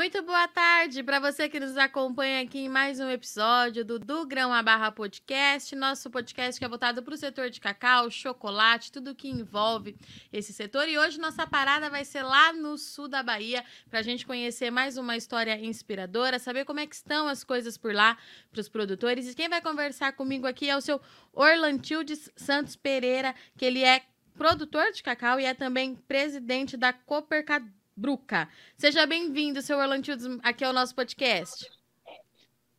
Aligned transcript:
Muito 0.00 0.22
boa 0.22 0.48
tarde 0.48 1.02
para 1.02 1.20
você 1.20 1.46
que 1.46 1.60
nos 1.60 1.76
acompanha 1.76 2.40
aqui 2.40 2.60
em 2.60 2.68
mais 2.70 3.00
um 3.00 3.10
episódio 3.10 3.84
do 3.84 3.98
Do 3.98 4.24
Grão 4.24 4.50
a 4.50 4.62
Barra 4.62 4.90
Podcast, 4.90 5.76
nosso 5.76 6.10
podcast 6.10 6.58
que 6.58 6.64
é 6.64 6.68
voltado 6.68 7.02
para 7.02 7.12
o 7.12 7.18
setor 7.18 7.50
de 7.50 7.60
cacau, 7.60 8.10
chocolate, 8.10 8.90
tudo 8.90 9.14
que 9.14 9.28
envolve 9.28 9.94
esse 10.32 10.54
setor. 10.54 10.88
E 10.88 10.98
hoje 10.98 11.20
nossa 11.20 11.46
parada 11.46 11.90
vai 11.90 12.02
ser 12.06 12.22
lá 12.22 12.50
no 12.50 12.78
sul 12.78 13.08
da 13.08 13.22
Bahia 13.22 13.62
para 13.90 13.98
a 13.98 14.02
gente 14.02 14.24
conhecer 14.24 14.70
mais 14.70 14.96
uma 14.96 15.18
história 15.18 15.62
inspiradora, 15.62 16.38
saber 16.38 16.64
como 16.64 16.80
é 16.80 16.86
que 16.86 16.94
estão 16.94 17.28
as 17.28 17.44
coisas 17.44 17.76
por 17.76 17.92
lá 17.92 18.16
para 18.50 18.60
os 18.62 18.70
produtores. 18.70 19.30
E 19.30 19.34
quem 19.34 19.50
vai 19.50 19.60
conversar 19.60 20.14
comigo 20.14 20.46
aqui 20.46 20.70
é 20.70 20.76
o 20.78 20.80
seu 20.80 20.98
Orlantildes 21.30 22.32
Santos 22.34 22.74
Pereira, 22.74 23.34
que 23.54 23.66
ele 23.66 23.84
é 23.84 24.00
produtor 24.32 24.92
de 24.92 25.02
cacau 25.02 25.38
e 25.38 25.44
é 25.44 25.52
também 25.52 25.94
presidente 25.94 26.74
da 26.74 26.90
Coopercadora 26.90 27.79
Bruca. 28.00 28.48
Seja 28.78 29.04
bem-vindo, 29.04 29.60
seu 29.60 29.76
Orlando, 29.76 30.40
aqui 30.42 30.64
ao 30.64 30.72
nosso 30.72 30.94
podcast. 30.94 31.70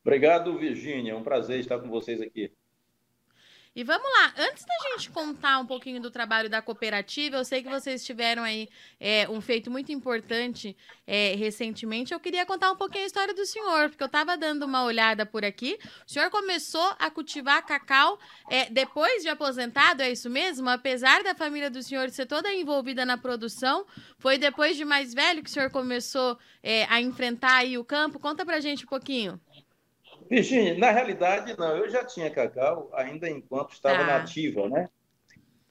Obrigado, 0.03 0.57
Virgínia. 0.57 1.11
É 1.11 1.15
um 1.15 1.21
prazer 1.21 1.59
estar 1.59 1.77
com 1.79 1.89
vocês 1.89 2.19
aqui. 2.19 2.51
E 3.73 3.85
vamos 3.85 4.03
lá, 4.03 4.33
antes 4.37 4.65
da 4.65 4.89
gente 4.89 5.09
contar 5.11 5.57
um 5.59 5.65
pouquinho 5.65 6.01
do 6.01 6.11
trabalho 6.11 6.49
da 6.49 6.61
cooperativa, 6.61 7.37
eu 7.37 7.45
sei 7.45 7.63
que 7.63 7.69
vocês 7.69 8.03
tiveram 8.03 8.43
aí 8.43 8.67
é, 8.99 9.29
um 9.29 9.39
feito 9.39 9.71
muito 9.71 9.93
importante 9.93 10.75
é, 11.07 11.35
recentemente. 11.35 12.13
Eu 12.13 12.19
queria 12.19 12.45
contar 12.45 12.69
um 12.69 12.75
pouquinho 12.75 13.05
a 13.05 13.07
história 13.07 13.33
do 13.33 13.45
senhor, 13.45 13.89
porque 13.89 14.03
eu 14.03 14.07
estava 14.07 14.35
dando 14.35 14.63
uma 14.63 14.83
olhada 14.83 15.25
por 15.25 15.45
aqui. 15.45 15.79
O 16.05 16.11
senhor 16.11 16.29
começou 16.29 16.85
a 16.99 17.09
cultivar 17.09 17.65
cacau 17.65 18.19
é, 18.49 18.69
depois 18.69 19.23
de 19.23 19.29
aposentado, 19.29 20.01
é 20.01 20.11
isso 20.11 20.29
mesmo? 20.29 20.69
Apesar 20.69 21.23
da 21.23 21.33
família 21.33 21.69
do 21.69 21.81
senhor 21.81 22.09
ser 22.09 22.25
toda 22.25 22.53
envolvida 22.53 23.05
na 23.05 23.17
produção, 23.17 23.85
foi 24.19 24.37
depois 24.37 24.75
de 24.75 24.83
mais 24.83 25.13
velho 25.13 25.41
que 25.41 25.49
o 25.49 25.53
senhor 25.53 25.71
começou 25.71 26.37
é, 26.61 26.83
a 26.89 26.99
enfrentar 26.99 27.55
aí 27.59 27.77
o 27.77 27.85
campo? 27.85 28.19
Conta 28.19 28.45
pra 28.45 28.59
gente 28.59 28.83
um 28.83 28.89
pouquinho. 28.89 29.39
Virginia, 30.31 30.77
na 30.77 30.91
realidade, 30.91 31.57
não. 31.57 31.75
Eu 31.75 31.89
já 31.89 32.05
tinha 32.05 32.31
cacau 32.31 32.89
ainda 32.93 33.29
enquanto 33.29 33.73
estava 33.73 33.97
tá. 33.97 34.05
nativa, 34.05 34.69
né? 34.69 34.89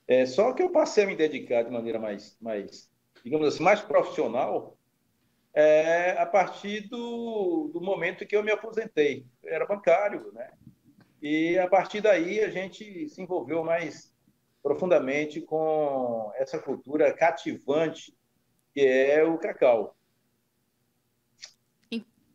É, 0.06 0.27
só 0.27 0.53
que 0.53 0.62
eu 0.62 0.70
passei 0.70 1.05
a 1.05 1.06
me 1.06 1.16
dedicar 1.16 1.62
de 1.62 1.70
maneira 1.70 1.98
mais, 1.98 2.36
mais 2.39 2.91
digamos 3.25 3.48
assim, 3.48 3.62
mais 3.62 3.81
profissional 3.81 4.77
é, 5.55 6.11
a 6.11 6.27
partir 6.27 6.88
do, 6.91 7.70
do 7.72 7.81
momento 7.81 8.27
que 8.27 8.36
eu 8.36 8.42
me 8.42 8.53
aposentei. 8.53 9.25
Eu 9.42 9.55
era 9.55 9.64
bancário, 9.64 10.31
né? 10.34 10.50
E 11.22 11.58
a 11.58 11.66
partir 11.66 12.03
daí 12.03 12.41
a 12.41 12.50
gente 12.50 13.08
se 13.08 13.22
envolveu 13.22 13.64
mais 13.64 14.14
profundamente 14.62 15.41
com 15.41 16.31
essa 16.34 16.58
cultura 16.58 17.11
cativante 17.14 18.14
que 18.75 18.86
é 18.86 19.25
o 19.25 19.38
cacau. 19.38 19.97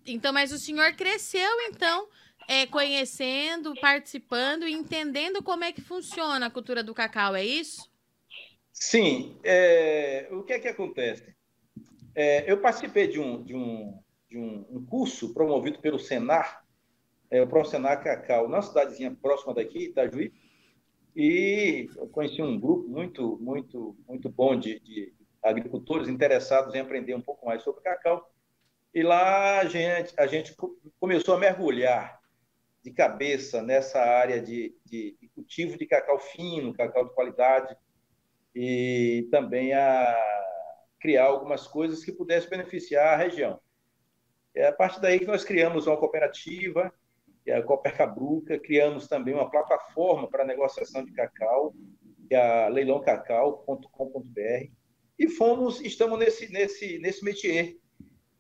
Então, 0.06 0.32
mas 0.32 0.52
o 0.52 0.60
senhor 0.60 0.94
cresceu, 0.94 1.50
então, 1.62 2.08
é, 2.48 2.66
conhecendo, 2.68 3.74
participando 3.82 4.68
e 4.68 4.74
entendendo 4.74 5.42
como 5.42 5.64
é 5.64 5.72
que 5.72 5.82
funciona 5.82 6.46
a 6.46 6.52
cultura 6.52 6.84
do 6.84 6.94
cacau, 6.94 7.36
é 7.36 7.44
isso? 7.44 7.90
Sim. 8.72 9.40
É, 9.44 10.28
o 10.32 10.44
que 10.44 10.54
é 10.54 10.60
que 10.60 10.68
acontece? 10.68 11.36
É, 12.14 12.50
eu 12.50 12.60
participei 12.62 13.08
de 13.08 13.20
um, 13.20 13.44
de 13.44 13.56
um, 13.56 14.00
de 14.30 14.38
um, 14.38 14.86
curso 14.86 15.34
promovido 15.34 15.80
pelo 15.80 16.00
Senar, 16.00 16.64
é, 17.32 17.42
o 17.42 17.48
Prosenar 17.48 18.04
Cacau, 18.04 18.48
na 18.48 18.62
cidadezinha 18.62 19.16
próxima 19.22 19.54
daqui, 19.54 19.86
Itajuí, 19.86 20.32
e 21.16 21.90
eu 21.96 22.08
conheci 22.10 22.42
um 22.42 22.60
grupo 22.60 22.88
muito, 22.88 23.38
muito, 23.42 23.98
muito 24.08 24.30
bom 24.30 24.58
de, 24.58 24.80
de 24.82 25.14
agricultores 25.42 26.08
interessados 26.08 26.76
em 26.76 26.80
aprender 26.80 27.16
um 27.16 27.22
pouco 27.22 27.46
mais 27.46 27.64
sobre 27.64 27.82
cacau. 27.82 28.30
E 28.96 29.04
lá 29.04 29.60
a 29.60 29.66
gente, 29.66 30.14
a 30.18 30.26
gente 30.26 30.56
começou 30.98 31.36
a 31.36 31.38
mergulhar 31.38 32.18
de 32.82 32.92
cabeça 32.92 33.62
nessa 33.62 34.00
área 34.00 34.42
de, 34.42 34.74
de, 34.86 35.18
de 35.20 35.28
cultivo 35.36 35.78
de 35.78 35.86
cacau 35.86 36.18
fino, 36.18 36.74
cacau 36.74 37.04
de 37.04 37.14
qualidade, 37.14 37.76
e 38.56 39.28
também 39.30 39.74
a 39.74 40.16
criar 40.98 41.26
algumas 41.26 41.68
coisas 41.68 42.06
que 42.06 42.14
pudessem 42.14 42.50
beneficiar 42.50 43.14
a 43.14 43.18
região. 43.18 43.60
É 44.56 44.68
a 44.68 44.72
partir 44.72 45.02
daí 45.02 45.20
que 45.20 45.26
nós 45.26 45.44
criamos 45.44 45.88
uma 45.88 45.98
cooperativa, 45.98 46.90
que 47.44 47.52
é 47.52 47.58
a 47.58 47.64
Coopercabruca, 47.64 48.58
criamos 48.58 49.10
também 49.10 49.34
uma 49.34 49.52
plataforma 49.52 50.30
para 50.30 50.46
negociação 50.46 51.04
de 51.04 51.12
cacau, 51.12 51.76
que 52.30 52.34
é 52.34 52.66
a 52.66 52.70
leilãocacau.com.br, 52.70 54.72
e 55.20 55.28
fomos, 55.28 55.82
estamos 55.82 56.18
nesse, 56.18 56.50
nesse, 56.50 56.98
nesse 57.00 57.26
métier 57.26 57.78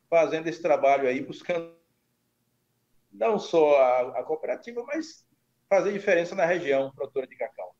fazendo 0.10 0.48
esse 0.48 0.62
trabalho 0.62 1.08
aí, 1.08 1.22
buscando 1.22 1.74
não 3.12 3.40
só 3.40 3.82
a, 3.82 4.20
a 4.20 4.24
cooperativa, 4.24 4.84
mas 4.84 5.26
fazer 5.70 5.94
diferença 5.94 6.36
na 6.36 6.46
região 6.46 6.92
produtora 6.92 7.28
de 7.28 7.36
cacau. 7.36 7.76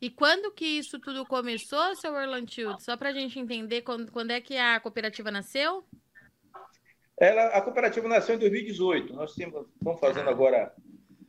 E 0.00 0.08
quando 0.08 0.52
que 0.52 0.64
isso 0.64 0.98
tudo 0.98 1.26
começou, 1.26 1.94
seu 1.94 2.14
Orlandildo? 2.14 2.80
Só 2.80 2.96
para 2.96 3.10
a 3.10 3.12
gente 3.12 3.38
entender 3.38 3.82
quando, 3.82 4.10
quando 4.10 4.30
é 4.30 4.40
que 4.40 4.56
a 4.56 4.80
cooperativa 4.80 5.30
nasceu? 5.30 5.84
Ela, 7.18 7.48
a 7.48 7.60
cooperativa 7.60 8.08
nasceu 8.08 8.34
em 8.34 8.38
2018. 8.38 9.12
Nós 9.12 9.34
temos, 9.34 9.66
estamos 9.76 10.00
fazendo 10.00 10.28
ah. 10.28 10.30
agora 10.30 10.74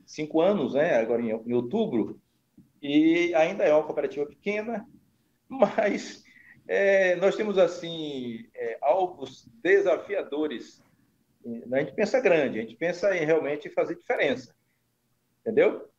cinco 0.06 0.40
anos, 0.40 0.74
né? 0.74 0.96
agora 0.96 1.22
em, 1.22 1.32
em 1.32 1.54
outubro, 1.54 2.22
e 2.82 3.34
ainda 3.36 3.64
é 3.64 3.74
uma 3.74 3.84
cooperativa 3.84 4.26
pequena, 4.26 4.88
mas 5.50 6.24
é, 6.68 7.16
nós 7.18 7.36
temos 7.36 7.58
assim 7.58 8.46
alvos 8.82 9.48
desafiadores. 9.62 10.82
A 11.72 11.80
gente 11.80 11.94
pensa 11.94 12.20
grande, 12.20 12.60
a 12.60 12.62
gente 12.62 12.76
pensa 12.76 13.16
em 13.16 13.26
realmente 13.26 13.70
fazer 13.70 13.96
diferença, 13.96 14.56
entendeu? 15.42 15.90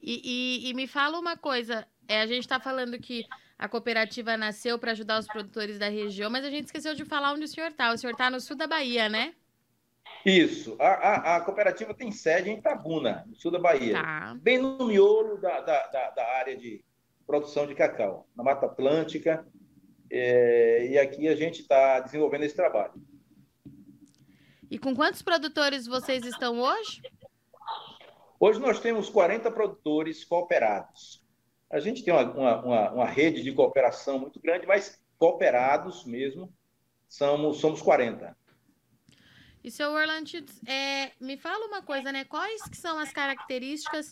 E, 0.00 0.20
e, 0.64 0.70
e 0.70 0.74
me 0.74 0.86
fala 0.86 1.18
uma 1.18 1.36
coisa, 1.36 1.86
é, 2.08 2.20
a 2.20 2.26
gente 2.26 2.40
está 2.40 2.58
falando 2.58 2.98
que 2.98 3.24
a 3.56 3.68
cooperativa 3.68 4.36
nasceu 4.36 4.76
para 4.76 4.90
ajudar 4.90 5.20
os 5.20 5.26
produtores 5.28 5.78
da 5.78 5.88
região, 5.88 6.28
mas 6.28 6.44
a 6.44 6.50
gente 6.50 6.64
esqueceu 6.64 6.94
de 6.94 7.04
falar 7.04 7.32
onde 7.32 7.44
o 7.44 7.48
senhor 7.48 7.68
está. 7.68 7.92
O 7.92 7.96
senhor 7.96 8.12
está 8.12 8.28
no 8.28 8.40
sul 8.40 8.56
da 8.56 8.66
Bahia, 8.66 9.08
né? 9.08 9.32
Isso. 10.26 10.76
A, 10.80 10.88
a, 10.88 11.36
a, 11.36 11.40
cooperativa 11.42 11.94
tem 11.94 12.10
sede 12.10 12.50
em 12.50 12.58
Itabuna, 12.58 13.24
no 13.26 13.36
sul 13.36 13.52
da 13.52 13.60
Bahia. 13.60 13.94
Tá. 13.94 14.36
Bem 14.40 14.58
no 14.58 14.86
miolo 14.86 15.40
da, 15.40 15.60
da, 15.60 15.86
da, 15.86 16.10
da 16.10 16.28
área 16.38 16.56
de 16.56 16.84
produção 17.24 17.66
de 17.66 17.74
cacau, 17.74 18.26
na 18.36 18.42
Mata 18.42 18.66
Atlântica, 18.66 19.46
é, 20.14 20.86
e 20.88 20.98
aqui 20.98 21.26
a 21.26 21.34
gente 21.34 21.62
está 21.62 22.00
desenvolvendo 22.00 22.42
esse 22.44 22.54
trabalho. 22.54 22.92
E 24.70 24.78
com 24.78 24.94
quantos 24.94 25.22
produtores 25.22 25.86
vocês 25.86 26.24
estão 26.26 26.60
hoje? 26.60 27.00
Hoje 28.38 28.60
nós 28.60 28.78
temos 28.78 29.08
40 29.08 29.50
produtores 29.50 30.22
cooperados. 30.24 31.24
A 31.70 31.80
gente 31.80 32.04
tem 32.04 32.12
uma, 32.12 32.60
uma, 32.60 32.90
uma 32.92 33.06
rede 33.06 33.42
de 33.42 33.52
cooperação 33.52 34.18
muito 34.18 34.38
grande, 34.38 34.66
mas 34.66 35.00
cooperados 35.18 36.04
mesmo, 36.04 36.52
somos, 37.08 37.58
somos 37.58 37.80
40. 37.80 38.36
E, 39.64 39.70
seu 39.70 39.90
Orlando, 39.90 40.28
é, 40.66 41.12
me 41.20 41.36
fala 41.36 41.66
uma 41.66 41.82
coisa, 41.82 42.10
né? 42.10 42.24
Quais 42.24 42.62
que 42.62 42.76
são 42.76 42.98
as 42.98 43.12
características 43.12 44.10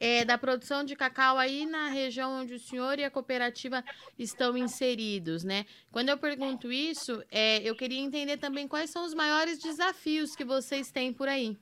é, 0.00 0.24
da 0.24 0.36
produção 0.36 0.82
de 0.82 0.96
cacau 0.96 1.38
aí 1.38 1.66
na 1.66 1.88
região 1.88 2.40
onde 2.40 2.54
o 2.54 2.58
senhor 2.58 2.98
e 2.98 3.04
a 3.04 3.10
cooperativa 3.10 3.84
estão 4.18 4.56
inseridos, 4.56 5.44
né? 5.44 5.66
Quando 5.92 6.08
eu 6.08 6.18
pergunto 6.18 6.72
isso, 6.72 7.22
é, 7.30 7.58
eu 7.62 7.76
queria 7.76 8.00
entender 8.00 8.38
também 8.38 8.66
quais 8.66 8.90
são 8.90 9.04
os 9.04 9.14
maiores 9.14 9.58
desafios 9.58 10.34
que 10.34 10.44
vocês 10.44 10.90
têm 10.90 11.12
por 11.12 11.28
aí. 11.28 11.56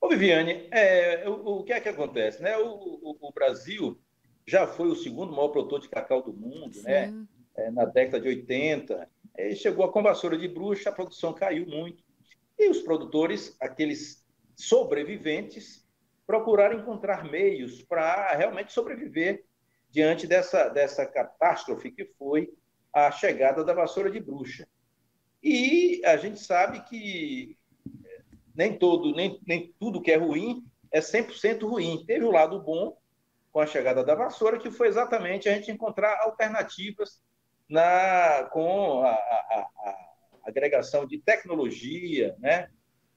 Ô, 0.00 0.08
Viviane, 0.08 0.66
é, 0.70 1.28
o, 1.28 1.58
o, 1.58 1.64
que 1.64 1.72
é 1.72 1.80
que 1.80 1.88
acontece, 1.88 2.42
né? 2.42 2.56
O, 2.58 2.68
o, 2.68 3.16
o, 3.20 3.32
Brasil 3.32 4.00
já 4.44 4.66
foi 4.66 4.88
o 4.88 4.96
segundo 4.96 5.32
maior 5.32 5.48
produtor 5.48 5.80
de 5.80 5.88
cacau 5.88 6.22
do 6.22 6.32
mundo, 6.32 6.82
né? 6.82 7.06
Sim. 7.06 7.28
né? 7.56 7.70
na 7.70 7.84
década 7.84 8.20
de 8.20 8.28
80, 8.28 9.08
é, 9.36 9.54
chegou 9.54 9.84
a 9.84 10.02
vassoura 10.02 10.36
de 10.36 10.48
bruxa, 10.48 10.90
a 10.90 10.92
produção 10.92 11.32
caiu 11.32 11.66
muito. 11.66 12.02
E 12.58 12.68
os 12.68 12.80
produtores, 12.80 13.56
aqueles 13.60 14.24
sobreviventes, 14.54 15.86
procuraram 16.26 16.78
encontrar 16.78 17.24
meios 17.24 17.82
para 17.82 18.32
realmente 18.34 18.72
sobreviver 18.72 19.44
diante 19.90 20.26
dessa, 20.26 20.68
dessa 20.68 21.04
catástrofe 21.04 21.90
que 21.90 22.04
foi 22.18 22.52
a 22.92 23.10
chegada 23.10 23.64
da 23.64 23.74
vassoura 23.74 24.10
de 24.10 24.20
bruxa. 24.20 24.66
E 25.42 26.00
a 26.04 26.16
gente 26.16 26.38
sabe 26.38 26.82
que 26.84 27.56
nem 28.54 28.78
todo, 28.78 29.14
nem, 29.14 29.40
nem 29.46 29.74
tudo 29.78 30.00
que 30.00 30.12
é 30.12 30.16
ruim 30.16 30.64
é 30.90 31.00
100% 31.00 31.66
ruim. 31.66 32.04
Teve 32.06 32.24
o 32.24 32.30
lado 32.30 32.60
bom 32.60 32.96
com 33.50 33.60
a 33.60 33.66
chegada 33.66 34.04
da 34.04 34.14
vassoura, 34.14 34.58
que 34.58 34.70
foi 34.70 34.88
exatamente 34.88 35.48
a 35.48 35.54
gente 35.54 35.70
encontrar 35.70 36.20
alternativas 36.22 37.22
na, 37.68 38.48
com 38.52 39.02
a, 39.02 39.10
a, 39.10 39.68
a 39.84 40.48
agregação 40.48 41.06
de 41.06 41.18
tecnologia, 41.18 42.36
né? 42.38 42.68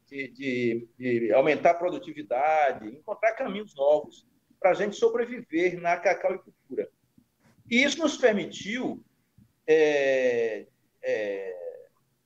De, 0.07 0.27
de, 0.27 0.88
de, 1.00 1.33
aumentar 1.33 1.71
a 1.71 1.75
produtividade, 1.75 2.88
encontrar 2.88 3.33
caminhos 3.33 3.74
novos 3.75 4.27
para 4.59 4.69
a 4.69 4.74
gente 4.74 4.95
sobreviver 4.95 5.81
na 5.81 5.97
cacauicultura. 5.97 6.88
E 7.69 7.81
isso 7.81 7.97
nos 7.97 8.15
permitiu 8.15 9.03
é, 9.68 10.68
é, 11.03 11.56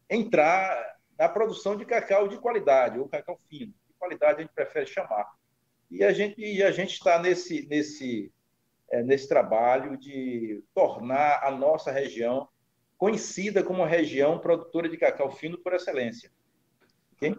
entrar 0.10 0.98
na 1.18 1.30
produção 1.30 1.78
de 1.78 1.86
cacau 1.86 2.28
de 2.28 2.38
qualidade, 2.38 3.00
ou 3.00 3.08
cacau 3.08 3.38
fino. 3.50 3.74
De 3.88 3.94
qualidade 3.98 4.40
a 4.40 4.42
gente 4.42 4.54
prefere 4.54 4.86
chamar. 4.86 5.30
E 5.90 6.04
a 6.04 6.12
gente 6.14 6.40
e 6.40 6.62
a 6.62 6.72
gente 6.72 6.94
está 6.94 7.20
nesse 7.20 7.66
nesse 7.68 8.32
é, 8.92 9.04
nesse 9.04 9.28
trabalho 9.28 9.98
de 9.98 10.64
tornar 10.74 11.44
a 11.44 11.52
nossa 11.52 11.92
região 11.92 12.48
conhecida 12.98 13.64
como 13.64 13.84
região 13.86 14.40
produtora 14.40 14.90
de 14.90 14.98
cacau 14.98 15.32
fino 15.32 15.58
por 15.58 15.74
excelência. 15.74 16.32
Okay? 17.14 17.36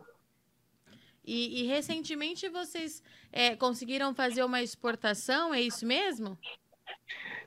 E, 1.25 1.63
e 1.63 1.67
recentemente 1.67 2.49
vocês 2.49 3.03
é, 3.31 3.55
conseguiram 3.55 4.15
fazer 4.15 4.43
uma 4.43 4.63
exportação, 4.63 5.53
é 5.53 5.61
isso 5.61 5.87
mesmo? 5.87 6.39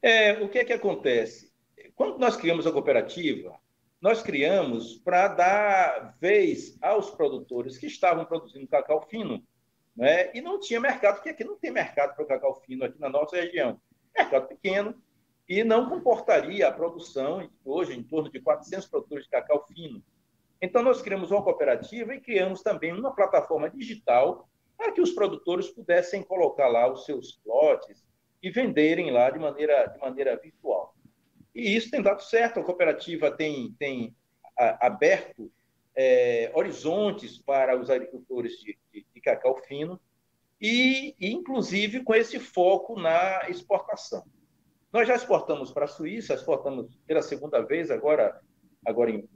É, 0.01 0.33
o 0.33 0.47
que 0.47 0.59
é 0.59 0.63
que 0.63 0.73
acontece? 0.73 1.51
Quando 1.95 2.19
nós 2.19 2.35
criamos 2.35 2.67
a 2.67 2.71
cooperativa, 2.71 3.59
nós 3.99 4.21
criamos 4.21 4.97
para 4.97 5.29
dar 5.29 6.17
vez 6.19 6.77
aos 6.81 7.09
produtores 7.09 7.77
que 7.77 7.87
estavam 7.87 8.25
produzindo 8.25 8.67
cacau 8.67 9.01
fino, 9.09 9.43
né? 9.95 10.29
e 10.35 10.41
não 10.41 10.59
tinha 10.59 10.79
mercado, 10.79 11.15
porque 11.15 11.29
aqui 11.29 11.43
não 11.43 11.57
tem 11.57 11.71
mercado 11.71 12.15
para 12.15 12.23
o 12.23 12.27
cacau 12.27 12.61
fino 12.65 12.85
aqui 12.85 12.99
na 12.99 13.09
nossa 13.09 13.37
região. 13.37 13.79
Mercado 14.15 14.47
pequeno, 14.47 14.95
e 15.47 15.63
não 15.63 15.89
comportaria 15.89 16.67
a 16.67 16.71
produção, 16.71 17.49
hoje, 17.65 17.93
em 17.93 18.03
torno 18.03 18.31
de 18.31 18.39
400 18.39 18.87
produtores 18.87 19.25
de 19.25 19.29
cacau 19.29 19.65
fino. 19.67 20.03
Então, 20.61 20.81
nós 20.81 21.01
criamos 21.01 21.31
uma 21.31 21.43
cooperativa 21.43 22.15
e 22.15 22.21
criamos 22.21 22.61
também 22.61 22.93
uma 22.93 23.13
plataforma 23.13 23.69
digital 23.69 24.47
para 24.77 24.91
que 24.91 25.01
os 25.01 25.11
produtores 25.11 25.69
pudessem 25.69 26.23
colocar 26.23 26.67
lá 26.67 26.91
os 26.91 27.05
seus 27.05 27.39
lotes 27.45 28.03
e 28.41 28.49
venderem 28.49 29.11
lá 29.11 29.29
de 29.29 29.39
maneira, 29.39 29.85
de 29.87 29.99
maneira 29.99 30.37
virtual. 30.37 30.95
E 31.53 31.75
isso 31.75 31.91
tem 31.91 32.01
dado 32.01 32.21
certo, 32.21 32.59
a 32.59 32.63
cooperativa 32.63 33.29
tem, 33.29 33.75
tem 33.77 34.15
aberto 34.57 35.51
é, 35.95 36.51
horizontes 36.53 37.37
para 37.37 37.79
os 37.79 37.89
agricultores 37.89 38.53
de, 38.53 38.77
de, 38.91 39.05
de 39.13 39.21
cacau 39.21 39.57
fino, 39.67 39.99
e, 40.63 41.13
inclusive 41.19 42.05
com 42.05 42.15
esse 42.15 42.39
foco 42.39 42.97
na 42.97 43.49
exportação. 43.49 44.23
Nós 44.93 45.05
já 45.05 45.13
exportamos 45.13 45.73
para 45.73 45.83
a 45.83 45.89
Suíça, 45.89 46.33
exportamos 46.33 46.97
pela 47.05 47.21
segunda 47.21 47.61
vez, 47.61 47.91
agora, 47.91 48.39
agora 48.85 49.11
em, 49.11 49.27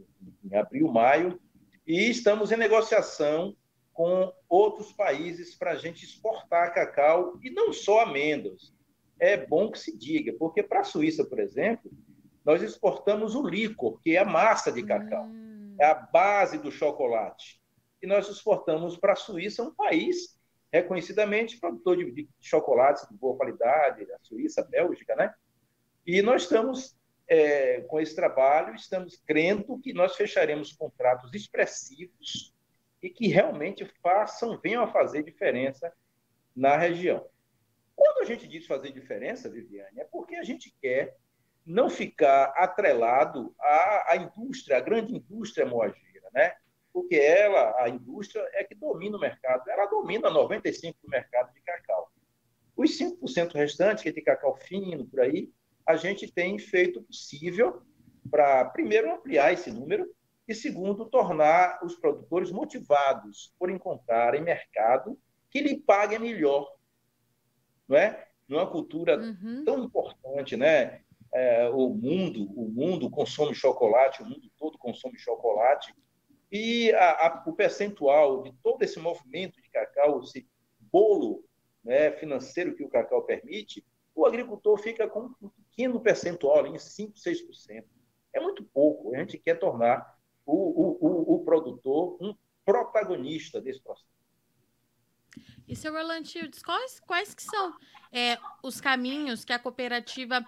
em 0.46 0.56
abril, 0.56 0.88
maio, 0.88 1.38
e 1.86 2.10
estamos 2.10 2.50
em 2.54 2.56
negociação 2.56 3.54
com 3.92 4.32
outros 4.48 4.94
países 4.94 5.54
para 5.54 5.72
a 5.72 5.76
gente 5.76 6.06
exportar 6.06 6.74
cacau 6.74 7.38
e 7.44 7.50
não 7.50 7.74
só 7.74 8.04
amêndoas. 8.04 8.74
É 9.20 9.36
bom 9.36 9.70
que 9.70 9.80
se 9.80 9.98
diga, 9.98 10.32
porque 10.40 10.64
para 10.64 10.80
a 10.80 10.86
Suíça, 10.86 11.26
por 11.26 11.40
exemplo, 11.40 11.92
nós 12.46 12.62
exportamos 12.62 13.36
o 13.36 13.46
líquor, 13.46 14.00
que 14.00 14.16
é 14.16 14.20
a 14.20 14.26
massa 14.26 14.72
de 14.72 14.82
cacau, 14.82 15.26
hum. 15.26 15.76
é 15.78 15.88
a 15.88 15.96
base 15.96 16.58
do 16.58 16.72
chocolate. 16.72 17.60
E 18.02 18.08
nós 18.08 18.30
exportamos 18.30 18.96
para 18.96 19.12
a 19.12 19.18
Suíça, 19.18 19.64
um 19.64 19.74
país 19.74 20.37
reconhecidamente 20.82 21.60
produtor 21.60 21.98
de, 21.98 22.12
de 22.12 22.30
chocolates 22.42 23.08
de 23.08 23.16
boa 23.16 23.36
qualidade, 23.36 24.12
a 24.12 24.20
Suíça, 24.22 24.62
a 24.62 24.64
Bélgica, 24.64 25.16
né? 25.16 25.34
E 26.06 26.22
nós 26.22 26.44
estamos 26.44 26.98
é, 27.28 27.82
com 27.82 28.00
esse 28.00 28.16
trabalho, 28.16 28.74
estamos 28.76 29.22
crendo 29.26 29.80
que 29.80 29.94
nós 29.94 30.16
fecharemos 30.16 30.72
contratos 30.72 31.34
expressivos 31.34 32.56
e 33.02 33.10
que 33.10 33.28
realmente 33.28 33.86
façam, 34.02 34.60
venham 34.60 34.84
a 34.84 34.92
fazer 34.92 35.24
diferença 35.24 35.92
na 36.56 36.78
região. 36.78 37.28
Quando 37.96 38.22
a 38.22 38.26
gente 38.26 38.48
diz 38.48 38.66
fazer 38.66 38.92
diferença, 38.92 39.50
Viviane, 39.50 40.00
é 40.00 40.06
porque 40.06 40.36
a 40.36 40.44
gente 40.44 40.74
quer 40.82 41.16
não 41.66 41.90
ficar 41.90 42.54
atrelado 42.56 43.54
à, 43.60 44.14
à 44.14 44.16
indústria, 44.16 44.78
à 44.78 44.80
grande 44.80 45.14
indústria 45.14 45.66
moageira, 45.66 46.30
né? 46.34 46.56
Porque 46.98 47.14
ela, 47.14 47.76
a 47.80 47.88
indústria, 47.90 48.44
é 48.54 48.64
que 48.64 48.74
domina 48.74 49.18
o 49.18 49.20
mercado. 49.20 49.70
Ela 49.70 49.86
domina 49.86 50.32
95% 50.32 50.96
do 51.04 51.08
mercado 51.08 51.54
de 51.54 51.62
cacau. 51.62 52.12
Os 52.76 52.98
5% 52.98 53.54
restantes, 53.54 54.02
que 54.02 54.10
é 54.10 54.12
de 54.12 54.20
cacau 54.20 54.56
fino, 54.56 55.06
por 55.06 55.20
aí, 55.20 55.52
a 55.86 55.96
gente 55.96 56.28
tem 56.32 56.58
feito 56.58 56.98
o 56.98 57.04
possível 57.04 57.84
para, 58.32 58.66
primeiro, 58.66 59.14
ampliar 59.14 59.54
esse 59.54 59.70
número 59.70 60.12
e, 60.48 60.56
segundo, 60.56 61.06
tornar 61.06 61.80
os 61.84 61.94
produtores 61.94 62.52
motivados 62.52 63.54
por 63.60 63.70
encontrarem 63.70 64.42
mercado 64.42 65.16
que 65.52 65.62
lhe 65.62 65.80
pague 65.80 66.18
melhor. 66.18 66.68
Não 67.88 67.96
é? 67.96 68.28
Numa 68.48 68.66
cultura 68.66 69.20
uhum. 69.20 69.64
tão 69.64 69.84
importante, 69.84 70.58
né? 70.58 71.02
É, 71.32 71.70
o 71.70 71.90
mundo, 71.90 72.52
o 72.60 72.68
mundo 72.72 73.08
consome 73.08 73.54
chocolate, 73.54 74.24
o 74.24 74.26
mundo 74.26 74.50
todo 74.58 74.80
consome 74.80 75.20
chocolate, 75.20 75.94
e 76.52 76.92
a, 76.94 77.28
a, 77.28 77.44
o 77.46 77.54
percentual 77.54 78.44
de 78.44 78.54
todo 78.64 78.82
esse 78.84 79.00
movimento 79.00 79.62
de 79.62 79.70
cacau, 79.70 80.22
esse 80.22 80.48
bolo 80.80 81.44
né, 81.84 82.12
financeiro 82.12 82.76
que 82.76 82.84
o 82.84 82.90
cacau 82.90 83.24
permite, 83.24 83.86
o 84.16 84.26
agricultor 84.26 84.78
fica 84.80 85.08
com 85.08 85.30
um 85.42 85.50
pequeno 85.50 86.00
percentual, 86.00 86.66
em 86.66 86.74
5%, 86.74 87.14
6%. 87.16 87.86
É 88.34 88.40
muito 88.40 88.64
pouco. 88.64 89.14
A 89.14 89.20
gente 89.20 89.38
quer 89.38 89.60
tornar 89.60 90.18
o, 90.46 90.54
o, 90.54 90.98
o, 91.02 91.36
o 91.36 91.46
produtor 91.46 92.18
um 92.22 92.34
protagonista 92.66 93.62
desse 93.62 93.82
processo. 93.82 94.18
E, 95.68 95.76
seu 95.76 95.94
Shields, 96.26 96.64
quais, 96.64 97.00
quais 97.02 97.34
que 97.36 97.44
são 97.44 97.76
é, 98.12 98.38
os 98.64 98.82
caminhos 98.82 99.46
que 99.46 99.54
a 99.54 99.60
cooperativa 99.60 100.44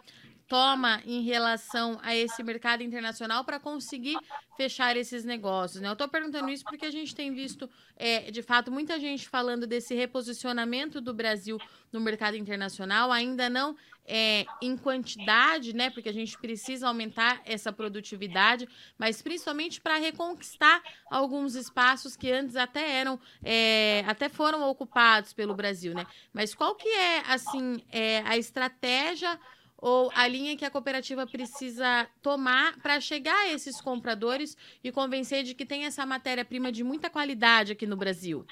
toma 0.50 1.02
em 1.06 1.22
relação 1.22 2.00
a 2.02 2.16
esse 2.16 2.42
mercado 2.42 2.82
internacional 2.82 3.46
para 3.46 3.60
conseguir 3.60 4.18
fechar 4.58 4.98
esses 4.98 5.24
negócios. 5.24 5.80
Né? 5.80 5.88
Eu 5.88 5.94
estou 5.94 6.08
perguntando 6.10 6.50
isso 6.50 6.64
porque 6.66 6.88
a 6.88 6.92
gente 6.92 7.16
tem 7.16 7.34
visto, 7.34 7.70
é, 7.96 8.32
de 8.32 8.42
fato, 8.42 8.72
muita 8.72 9.00
gente 9.00 9.30
falando 9.30 9.68
desse 9.68 9.94
reposicionamento 9.94 11.00
do 11.00 11.14
Brasil 11.14 11.60
no 11.94 12.02
mercado 12.02 12.36
internacional, 12.36 13.12
ainda 13.12 13.48
não 13.48 13.76
é, 14.10 14.44
em 14.60 14.76
quantidade, 14.76 15.74
né? 15.74 15.92
Porque 15.92 16.10
a 16.10 16.14
gente 16.14 16.36
precisa 16.40 16.88
aumentar 16.88 17.42
essa 17.46 17.72
produtividade, 17.72 18.68
mas 18.98 19.22
principalmente 19.22 19.80
para 19.80 19.98
reconquistar 19.98 20.82
alguns 21.12 21.54
espaços 21.54 22.16
que 22.16 22.32
antes 22.32 22.56
até 22.56 22.98
eram, 22.98 23.20
é, 23.44 24.04
até 24.08 24.28
foram 24.28 24.68
ocupados 24.68 25.32
pelo 25.32 25.54
Brasil, 25.54 25.94
né? 25.94 26.08
Mas 26.34 26.56
qual 26.56 26.76
que 26.76 26.90
é 26.90 27.20
assim 27.28 27.84
é, 27.92 28.24
a 28.26 28.36
estratégia 28.36 29.40
ou 29.82 30.12
a 30.14 30.28
linha 30.28 30.58
que 30.58 30.66
a 30.66 30.70
cooperativa 30.70 31.26
precisa 31.26 32.08
tomar 32.22 32.80
para 32.82 33.00
chegar 33.00 33.36
a 33.36 33.52
esses 33.52 33.80
compradores 33.80 34.58
e 34.84 34.92
convencer 34.92 35.44
de 35.44 35.56
que 35.56 35.66
tem 35.66 35.86
essa 35.86 36.06
matéria-prima 36.06 36.72
de 36.72 36.84
muita 36.84 37.10
qualidade 37.10 37.72
aqui 37.72 37.88
no 37.88 37.98
Brasil? 37.98 38.46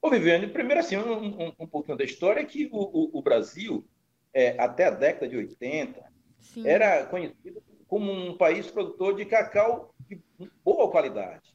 Ô, 0.00 0.10
Viviane, 0.10 0.46
primeiro 0.46 0.80
assim, 0.80 0.96
um, 0.96 1.46
um, 1.46 1.52
um 1.58 1.66
pouquinho 1.66 1.98
da 1.98 2.04
história 2.04 2.40
é 2.40 2.44
que 2.44 2.68
o, 2.72 2.78
o, 2.78 3.18
o 3.18 3.22
Brasil, 3.22 3.84
é, 4.32 4.56
até 4.62 4.84
a 4.84 4.90
década 4.90 5.28
de 5.28 5.36
80, 5.36 6.00
Sim. 6.40 6.66
era 6.66 7.04
conhecido 7.06 7.62
como 7.88 8.12
um 8.12 8.36
país 8.36 8.70
produtor 8.70 9.16
de 9.16 9.24
cacau 9.24 9.94
de 10.08 10.20
boa 10.64 10.90
qualidade, 10.90 11.52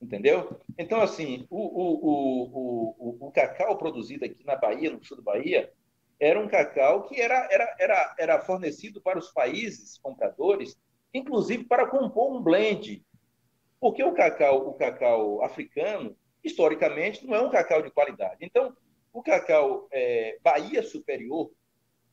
entendeu? 0.00 0.60
Então, 0.76 1.00
assim, 1.00 1.46
o, 1.50 1.58
o, 1.58 3.16
o, 3.20 3.26
o, 3.26 3.30
cacau 3.30 3.76
produzido 3.76 4.24
aqui 4.24 4.44
na 4.44 4.56
Bahia, 4.56 4.90
no 4.90 5.04
sul 5.04 5.16
da 5.18 5.22
Bahia, 5.22 5.72
era 6.20 6.40
um 6.40 6.48
cacau 6.48 7.04
que 7.04 7.20
era, 7.20 7.48
era, 7.50 7.76
era, 7.78 8.14
era 8.18 8.40
fornecido 8.40 9.00
para 9.00 9.18
os 9.18 9.30
países 9.30 9.98
compradores, 9.98 10.76
inclusive 11.14 11.64
para 11.64 11.86
compor 11.86 12.36
um 12.36 12.42
blend. 12.42 13.04
Porque 13.80 14.02
o 14.02 14.12
cacau, 14.12 14.68
o 14.68 14.74
cacau 14.74 15.42
africano, 15.44 16.16
historicamente, 16.42 17.24
não 17.26 17.34
é 17.34 17.40
um 17.40 17.50
cacau 17.50 17.82
de 17.82 17.90
qualidade. 17.90 18.38
Então, 18.40 18.76
o 19.12 19.22
cacau 19.22 19.88
é, 19.92 20.38
Bahia 20.42 20.82
Superior, 20.82 21.50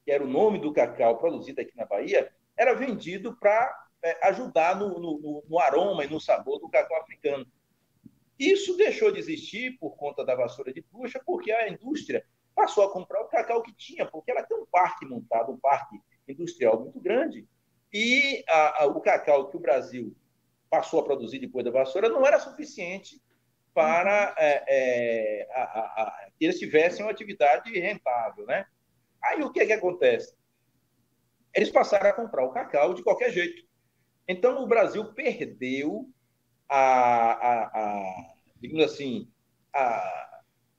que 0.03 0.12
era 0.12 0.24
o 0.24 0.27
nome 0.27 0.59
do 0.59 0.71
cacau 0.71 1.17
produzido 1.17 1.62
aqui 1.62 1.75
na 1.75 1.85
Bahia, 1.85 2.31
era 2.55 2.74
vendido 2.74 3.35
para 3.38 3.75
é, 4.03 4.27
ajudar 4.27 4.77
no, 4.77 5.00
no, 5.00 5.43
no 5.50 5.59
aroma 5.59 6.05
e 6.05 6.09
no 6.09 6.19
sabor 6.19 6.59
do 6.59 6.69
cacau 6.69 7.01
africano. 7.01 7.45
Isso 8.38 8.77
deixou 8.77 9.12
de 9.12 9.19
existir 9.19 9.77
por 9.79 9.95
conta 9.95 10.24
da 10.24 10.35
vassoura 10.35 10.71
de 10.71 10.81
puxa, 10.81 11.19
porque 11.25 11.51
a 11.51 11.69
indústria 11.69 12.24
passou 12.55 12.85
a 12.85 12.91
comprar 12.91 13.21
o 13.21 13.27
cacau 13.27 13.62
que 13.62 13.74
tinha, 13.75 14.05
porque 14.05 14.31
ela 14.31 14.43
tem 14.43 14.57
um 14.57 14.65
parque 14.65 15.05
montado, 15.05 15.51
um 15.51 15.59
parque 15.59 16.00
industrial 16.27 16.79
muito 16.79 17.00
grande, 17.00 17.47
e 17.93 18.43
a, 18.47 18.83
a, 18.83 18.85
o 18.88 19.01
cacau 19.01 19.50
que 19.50 19.57
o 19.57 19.59
Brasil 19.59 20.15
passou 20.69 21.01
a 21.01 21.03
produzir 21.03 21.39
depois 21.39 21.63
da 21.63 21.71
vassoura 21.71 22.09
não 22.09 22.25
era 22.25 22.39
suficiente 22.39 23.21
para 23.74 24.29
uhum. 24.29 24.35
é, 24.38 24.65
é, 24.67 25.47
a, 25.53 26.29
que 26.38 26.45
eles 26.45 26.57
tivessem 26.57 27.05
uma 27.05 27.12
atividade 27.12 27.71
rentável, 27.77 28.45
né? 28.45 28.65
Aí 29.21 29.43
o 29.43 29.51
que 29.51 29.59
é 29.59 29.65
que 29.65 29.74
acontece? 29.74 30.35
Eles 31.53 31.69
passaram 31.69 32.09
a 32.09 32.13
comprar 32.13 32.45
o 32.45 32.51
cacau 32.51 32.93
de 32.93 33.03
qualquer 33.03 33.31
jeito. 33.31 33.65
Então 34.27 34.63
o 34.63 34.67
Brasil 34.67 35.13
perdeu 35.13 36.09
a, 36.69 38.33
digamos 38.59 38.85
assim, 38.85 39.31
a, 39.74 40.35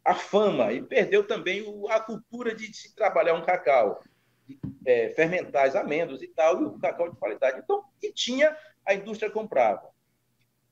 a 0.07 0.15
fama 0.15 0.73
e 0.73 0.81
perdeu 0.81 1.27
também 1.27 1.63
o, 1.67 1.89
a 1.89 1.99
cultura 1.99 2.55
de, 2.55 2.73
se 2.73 2.95
trabalhar 2.95 3.35
um 3.35 3.45
cacau, 3.45 4.01
de 4.47 4.57
é, 4.87 5.11
fermentar 5.11 5.67
as 5.67 5.75
amêndoas 5.75 6.23
e 6.23 6.29
tal, 6.29 6.63
e 6.63 6.65
o 6.65 6.79
cacau 6.79 7.11
de 7.11 7.17
qualidade. 7.17 7.59
Então, 7.59 7.83
que 8.01 8.13
tinha, 8.13 8.57
a 8.87 8.95
indústria 8.95 9.29
comprava. 9.29 9.91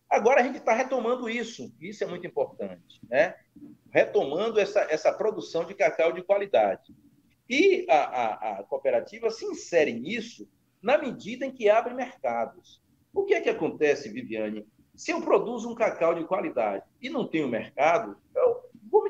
Agora 0.08 0.40
a 0.40 0.44
gente 0.44 0.58
está 0.58 0.72
retomando 0.72 1.28
isso, 1.28 1.74
isso 1.80 2.04
é 2.04 2.06
muito 2.06 2.24
importante, 2.24 3.00
né? 3.10 3.34
retomando 3.90 4.60
essa, 4.60 4.82
essa 4.82 5.12
produção 5.12 5.64
de 5.64 5.74
cacau 5.74 6.12
de 6.12 6.22
qualidade. 6.22 6.94
E 7.48 7.84
a, 7.90 7.96
a, 7.96 8.58
a 8.60 8.62
cooperativa 8.62 9.30
se 9.30 9.44
insere 9.44 9.92
nisso 9.92 10.48
na 10.80 10.96
medida 10.96 11.44
em 11.44 11.50
que 11.50 11.68
abre 11.68 11.92
mercados. 11.92 12.80
O 13.12 13.24
que 13.24 13.34
é 13.34 13.40
que 13.40 13.50
acontece, 13.50 14.08
Viviane? 14.08 14.64
Se 14.94 15.10
eu 15.10 15.20
produzo 15.20 15.68
um 15.68 15.74
cacau 15.74 16.14
de 16.14 16.24
qualidade 16.24 16.84
e 17.02 17.10
não 17.10 17.26
tenho 17.26 17.48
mercado, 17.48 18.16
eu 18.34 18.63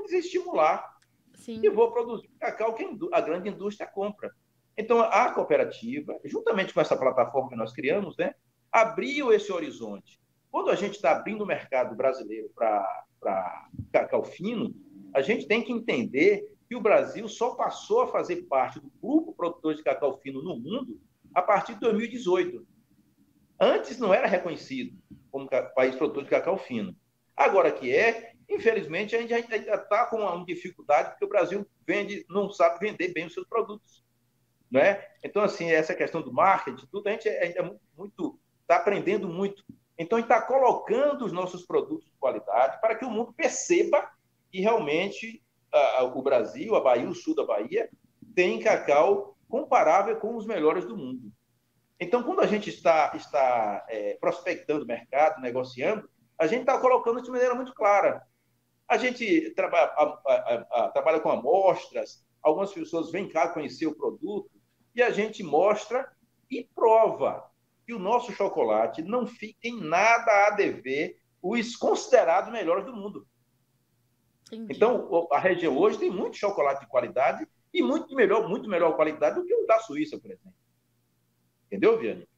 desestimular 0.05 0.97
Sim. 1.35 1.61
e 1.63 1.69
vou 1.69 1.91
produzir 1.93 2.31
cacau 2.39 2.75
que 2.75 2.87
a 3.13 3.21
grande 3.21 3.49
indústria 3.49 3.87
compra. 3.87 4.33
Então, 4.77 5.01
a 5.01 5.31
cooperativa, 5.33 6.19
juntamente 6.25 6.75
com 6.75 6.81
essa 6.81 6.97
plataforma 6.97 7.49
que 7.49 7.57
nós 7.57 7.73
criamos, 7.73 8.17
né, 8.17 8.35
abriu 8.73 9.33
esse 9.33 9.53
horizonte. 9.53 10.21
Quando 10.51 10.71
a 10.71 10.75
gente 10.75 10.95
está 10.95 11.13
abrindo 11.13 11.43
o 11.43 11.47
mercado 11.47 11.95
brasileiro 11.95 12.51
para 12.55 13.69
cacau 13.93 14.25
fino, 14.25 14.75
a 15.15 15.21
gente 15.21 15.47
tem 15.47 15.63
que 15.63 15.73
entender 15.73 16.45
que 16.69 16.75
o 16.75 16.81
Brasil 16.81 17.29
só 17.29 17.55
passou 17.55 18.03
a 18.03 18.09
fazer 18.09 18.43
parte 18.43 18.81
do 18.81 18.91
grupo 19.01 19.33
produtor 19.33 19.75
de 19.75 19.83
cacau 19.83 20.19
fino 20.19 20.43
no 20.43 20.57
mundo 20.57 21.01
a 21.33 21.43
partir 21.43 21.75
de 21.75 21.81
2018. 21.81 22.67
Antes 23.61 23.99
não 23.99 24.13
era 24.13 24.27
reconhecido 24.27 24.97
como 25.31 25.49
país 25.75 25.95
produtor 25.95 26.25
de 26.25 26.31
cacau 26.31 26.59
fino. 26.59 26.97
Agora 27.37 27.71
que 27.71 27.95
é, 27.95 28.34
infelizmente, 28.49 29.15
a 29.17 29.21
gente 29.21 29.35
ainda 29.35 29.57
está 29.57 30.07
com 30.07 30.19
uma 30.19 30.45
dificuldade, 30.45 31.11
porque 31.11 31.25
o 31.25 31.29
Brasil 31.29 31.67
vende, 31.87 32.25
não 32.29 32.51
sabe 32.51 32.79
vender 32.81 33.13
bem 33.13 33.27
os 33.27 33.35
seus 33.35 33.47
produtos. 33.47 34.05
Né? 34.71 35.05
Então, 35.23 35.43
assim, 35.43 35.71
essa 35.71 35.95
questão 35.95 36.21
do 36.21 36.33
marketing, 36.33 36.87
tudo, 36.87 37.09
a 37.09 37.13
gente 37.13 37.29
ainda 37.29 37.61
é 37.61 37.75
muito, 37.97 38.41
está 38.63 38.77
aprendendo 38.77 39.29
muito. 39.29 39.65
Então, 39.97 40.19
a 40.19 40.21
gente 40.21 40.31
está 40.31 40.43
colocando 40.45 41.25
os 41.25 41.33
nossos 41.33 41.65
produtos 41.65 42.07
de 42.07 42.17
qualidade 42.19 42.81
para 42.81 42.95
que 42.95 43.05
o 43.05 43.11
mundo 43.11 43.33
perceba 43.33 44.11
que 44.51 44.61
realmente 44.61 45.43
o 46.15 46.23
Brasil, 46.23 46.75
a 46.75 46.81
Bahia, 46.81 47.09
o 47.09 47.15
sul 47.15 47.35
da 47.35 47.45
Bahia, 47.45 47.89
tem 48.35 48.61
cacau 48.61 49.37
comparável 49.49 50.17
com 50.17 50.37
os 50.37 50.47
melhores 50.47 50.85
do 50.85 50.97
mundo. 50.97 51.33
Então, 51.99 52.23
quando 52.23 52.41
a 52.41 52.47
gente 52.47 52.71
está, 52.71 53.13
está 53.15 53.85
é, 53.89 54.17
prospectando 54.21 54.85
o 54.85 54.87
mercado, 54.87 55.41
negociando, 55.41 56.09
a 56.39 56.47
gente 56.47 56.61
está 56.61 56.79
colocando 56.79 57.23
de 57.23 57.31
maneira 57.31 57.55
muito 57.55 57.73
clara. 57.73 58.23
A 58.89 58.99
gente 58.99 59.51
trabalha, 59.51 59.93
a, 59.97 60.23
a, 60.27 60.85
a, 60.85 60.89
trabalha 60.91 61.21
com 61.21 61.31
amostras, 61.31 62.25
algumas 62.43 62.73
pessoas 62.73 63.11
vêm 63.11 63.29
cá 63.29 63.49
conhecer 63.49 63.87
o 63.87 63.95
produto, 63.95 64.51
e 64.95 65.03
a 65.03 65.11
gente 65.11 65.43
mostra 65.43 66.11
e 66.51 66.69
prova 66.75 67.51
que 67.87 67.93
o 67.93 67.99
nosso 67.99 68.33
chocolate 68.33 69.03
não 69.03 69.27
fica 69.27 69.69
em 69.69 69.81
nada 69.81 70.47
a 70.47 70.51
dever 70.51 71.19
os 71.43 71.77
considerados 71.77 72.51
melhores 72.53 72.87
do 72.87 72.95
mundo. 72.95 73.27
Entendi. 74.51 74.75
Então, 74.75 75.29
a 75.33 75.39
região 75.39 75.77
hoje 75.77 75.99
tem 75.99 76.11
muito 76.11 76.37
chocolate 76.37 76.81
de 76.81 76.87
qualidade 76.87 77.47
e 77.73 77.83
muito 77.83 78.15
melhor, 78.15 78.49
muito 78.49 78.69
melhor 78.69 78.95
qualidade 78.95 79.37
do 79.37 79.45
que 79.45 79.55
o 79.55 79.67
da 79.67 79.79
Suíça, 79.81 80.19
por 80.19 80.31
exemplo. 80.31 80.55
Entendeu, 81.67 81.99
Viane? 81.99 82.29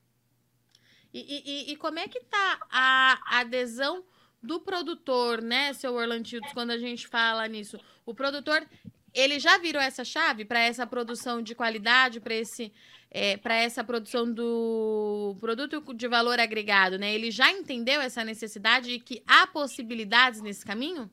E, 1.12 1.68
e, 1.68 1.72
e 1.72 1.76
como 1.76 1.98
é 1.98 2.08
que 2.08 2.18
está 2.18 2.60
a 2.70 3.40
adesão 3.40 4.04
do 4.42 4.60
produtor, 4.60 5.42
né, 5.42 5.72
seu 5.72 5.94
Orlantildes, 5.94 6.52
quando 6.52 6.70
a 6.70 6.78
gente 6.78 7.06
fala 7.06 7.46
nisso? 7.48 7.78
O 8.04 8.14
produtor, 8.14 8.66
ele 9.12 9.38
já 9.38 9.58
virou 9.58 9.80
essa 9.80 10.04
chave 10.04 10.44
para 10.44 10.60
essa 10.60 10.86
produção 10.86 11.42
de 11.42 11.54
qualidade, 11.54 12.20
para 12.20 12.34
esse 12.34 12.72
é, 13.10 13.36
para 13.36 13.54
essa 13.54 13.82
produção 13.82 14.30
do 14.30 15.36
produto 15.40 15.94
de 15.94 16.08
valor 16.08 16.38
agregado, 16.38 16.98
né? 16.98 17.14
Ele 17.14 17.30
já 17.30 17.50
entendeu 17.50 18.00
essa 18.00 18.24
necessidade 18.24 18.90
e 18.90 19.00
que 19.00 19.22
há 19.26 19.46
possibilidades 19.46 20.42
nesse 20.42 20.66
caminho? 20.66 21.10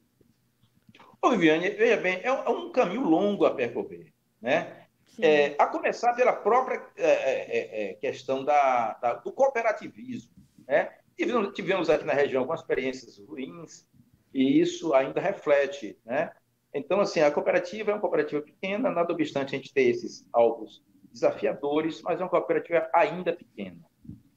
Ô, 1.22 1.30
Viviane, 1.30 1.70
veja 1.70 1.98
bem, 1.98 2.20
é 2.22 2.32
um 2.50 2.72
caminho 2.72 3.04
longo 3.04 3.46
a 3.46 3.54
percorrer, 3.54 4.12
né? 4.42 4.84
É, 5.22 5.56
a 5.60 5.68
começar 5.68 6.14
pela 6.14 6.34
própria 6.34 6.84
é, 6.98 7.06
é, 7.06 7.46
é, 7.48 7.92
é 7.92 7.94
questão 7.94 8.44
da, 8.44 8.94
da, 8.94 9.14
do 9.14 9.32
cooperativismo. 9.32 10.34
Né? 10.68 10.92
Tivemos, 11.18 11.54
tivemos, 11.54 11.90
aqui 11.90 12.06
na 12.06 12.14
região 12.14 12.42
algumas 12.42 12.62
experiências 12.62 13.18
ruins 13.20 13.88
e 14.34 14.60
isso 14.60 14.94
ainda 14.94 15.22
reflete. 15.22 15.98
Né? 16.06 16.32
Então, 16.74 17.00
assim, 17.00 17.20
a 17.22 17.32
cooperativa 17.32 17.92
é 17.92 17.94
uma 17.94 18.02
cooperativa 18.02 18.42
pequena, 18.42 18.90
nada 18.90 19.14
obstante 19.14 19.56
a 19.56 19.58
gente 19.58 19.74
ter 19.74 19.84
esses 19.84 20.28
alvos 20.34 20.84
desafiadores, 21.12 22.02
mas 22.02 22.20
é 22.20 22.24
uma 22.24 22.30
cooperativa 22.30 22.90
ainda 22.94 23.32
pequena. 23.32 23.80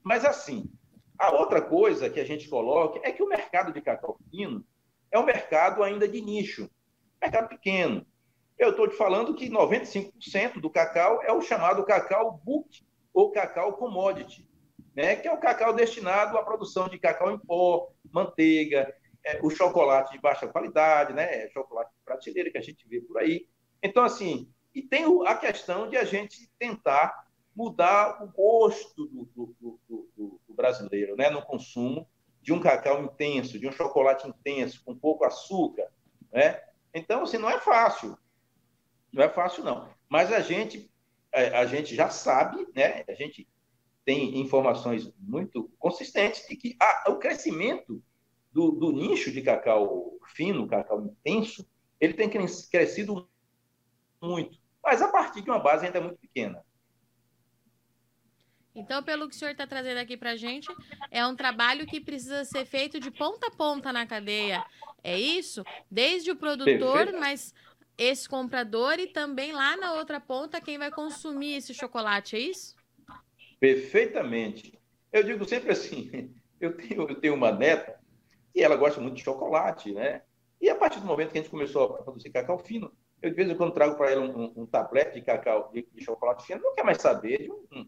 Mas, 0.03 0.25
assim, 0.25 0.71
a 1.19 1.33
outra 1.33 1.63
coisa 1.63 2.11
que 2.11 2.21
a 2.21 2.25
gente 2.25 2.49
coloca 2.49 3.01
é 3.03 3.11
que 3.11 3.23
o 3.23 3.29
mercado 3.29 3.73
de 3.73 3.81
cacau 3.81 4.19
fino 4.31 4.65
é 5.11 5.19
um 5.19 5.25
mercado 5.25 5.83
ainda 5.83 6.07
de 6.07 6.21
nicho, 6.21 6.71
mercado 7.21 7.49
pequeno. 7.49 8.07
Eu 8.59 8.71
estou 8.71 8.89
te 8.89 8.97
falando 8.97 9.35
que 9.35 9.51
95% 9.51 10.61
do 10.61 10.71
cacau 10.71 11.23
é 11.23 11.33
o 11.33 11.41
chamado 11.41 11.85
cacau 11.85 12.41
book 12.45 12.87
ou 13.13 13.31
cacau 13.31 13.75
commodity, 13.75 14.47
né? 14.97 15.15
que 15.15 15.29
é 15.29 15.33
o 15.33 15.39
cacau 15.39 15.75
destinado 15.75 16.39
à 16.39 16.43
produção 16.43 16.89
de 16.89 16.99
cacau 16.99 17.31
em 17.31 17.39
pó, 17.39 17.93
manteiga, 18.11 18.93
é, 19.23 19.39
o 19.43 19.51
chocolate 19.51 20.13
de 20.13 20.19
baixa 20.19 20.49
qualidade, 20.49 21.13
né? 21.13 21.49
chocolate 21.51 21.91
de 21.91 22.03
prateleira 22.03 22.51
que 22.51 22.57
a 22.57 22.63
gente 22.63 22.89
vê 22.89 23.01
por 23.03 23.19
aí. 23.19 23.47
Então, 23.83 24.03
assim, 24.03 24.51
e 24.75 24.81
tem 24.81 25.05
a 25.27 25.35
questão 25.37 25.91
de 25.91 25.99
a 25.99 26.05
gente 26.05 26.49
tentar 26.59 27.27
mudar 27.55 28.23
o 28.23 28.29
gosto 28.29 29.07
do, 29.07 29.25
do, 29.35 29.57
do, 29.61 29.81
do, 29.89 30.41
do 30.49 30.55
brasileiro 30.55 31.15
né? 31.15 31.29
no 31.29 31.43
consumo 31.43 32.09
de 32.41 32.53
um 32.53 32.61
cacau 32.61 33.03
intenso, 33.03 33.59
de 33.59 33.69
um 33.69 33.73
chocolate 33.73 34.27
intenso, 34.27 34.83
com 34.85 34.97
pouco 34.97 35.25
açúcar. 35.25 35.91
Né? 36.33 36.63
Então, 36.95 37.23
assim, 37.23 37.39
não 37.39 37.51
é 37.51 37.59
fácil. 37.59 38.17
Não 39.13 39.23
é 39.23 39.29
fácil, 39.29 39.65
não. 39.65 39.89
Mas 40.09 40.33
a 40.33 40.41
gente, 40.41 40.91
é, 41.33 41.49
a 41.49 41.67
gente 41.67 41.95
já 41.95 42.09
sabe, 42.09 42.67
né? 42.75 43.05
a 43.09 43.15
gente 43.15 43.49
tem 44.07 44.39
informações 44.39 45.13
muito 45.19 45.69
consistentes 45.81 46.47
de 46.49 46.55
que 46.57 46.77
a, 46.81 47.11
o 47.11 47.17
crescimento 47.17 48.01
do, 48.53 48.71
do, 48.71 48.93
nicho 48.93 49.33
de 49.33 49.43
cacau 49.43 50.17
fino, 50.29 50.69
cacau 50.69 51.05
intenso, 51.05 51.69
ele 52.01 52.15
tem 52.15 52.31
crescido 52.31 53.29
muito, 54.23 54.59
mas 54.83 55.03
a 55.03 55.09
partir 55.09 55.43
de 55.43 55.51
uma 55.51 55.59
base 55.59 55.85
ainda 55.85 56.01
muito 56.01 56.19
pequena. 56.19 56.65
Então, 58.77 59.03
pelo 59.03 59.29
que 59.29 59.35
o 59.35 59.39
senhor 59.39 59.51
está 59.51 59.67
trazendo 59.67 59.99
aqui 59.99 60.17
para 60.17 60.33
a 60.33 60.37
gente, 60.37 60.69
é 61.11 61.27
um 61.27 61.35
trabalho 61.35 61.87
que 61.87 62.01
precisa 62.01 62.45
ser 62.45 62.65
feito 62.65 63.01
de 63.01 63.11
ponta 63.11 63.49
a 63.49 63.51
ponta 63.51 63.93
na 63.93 64.07
cadeia. 64.07 64.65
É 65.03 65.19
isso? 65.19 65.65
Desde 65.91 66.31
o 66.31 66.37
produtor, 66.37 66.97
Perfeito. 67.07 67.19
mas 67.19 67.55
esse 67.99 68.29
comprador 68.29 69.01
e 69.01 69.09
também 69.09 69.53
lá 69.53 69.77
na 69.77 69.95
outra 69.95 70.21
ponta 70.21 70.61
quem 70.61 70.79
vai 70.79 70.91
consumir 70.91 71.55
esse 71.55 71.73
chocolate, 71.75 72.37
é 72.37 72.39
isso? 72.39 72.76
Perfeitamente. 73.59 74.79
Eu 75.13 75.23
digo 75.23 75.45
sempre 75.45 75.73
assim, 75.73 76.35
eu 76.61 76.77
tenho, 76.77 77.09
eu 77.09 77.21
tenho 77.21 77.35
uma 77.35 77.53
neta 77.53 77.99
e 78.55 78.63
ela 78.63 78.77
gosta 78.77 79.01
muito 79.01 79.17
de 79.17 79.25
chocolate, 79.25 79.93
né? 79.93 80.23
E 80.61 80.71
a 80.71 80.75
partir 80.75 81.01
do 81.01 81.07
momento 81.07 81.33
que 81.33 81.39
a 81.39 81.43
gente 81.43 81.51
começou 81.51 81.85
a 81.85 82.03
produzir 82.03 82.31
cacau 82.31 82.59
fino, 82.59 82.91
eu 83.21 83.31
de 83.31 83.37
vez 83.37 83.49
em 83.49 83.57
quando 83.57 83.75
trago 83.75 83.97
para 83.97 84.11
ela 84.11 84.23
um, 84.23 84.45
um, 84.45 84.53
um, 84.63 84.67
tablete 84.67 85.15
de 85.15 85.23
cacau 85.23 85.71
de, 85.73 85.87
de, 85.93 86.05
chocolate 86.05 86.47
fino, 86.47 86.63
não 86.63 86.75
quer 86.75 86.85
mais 86.85 87.01
saber 87.01 87.43
de 87.43 87.51
um, 87.51 87.87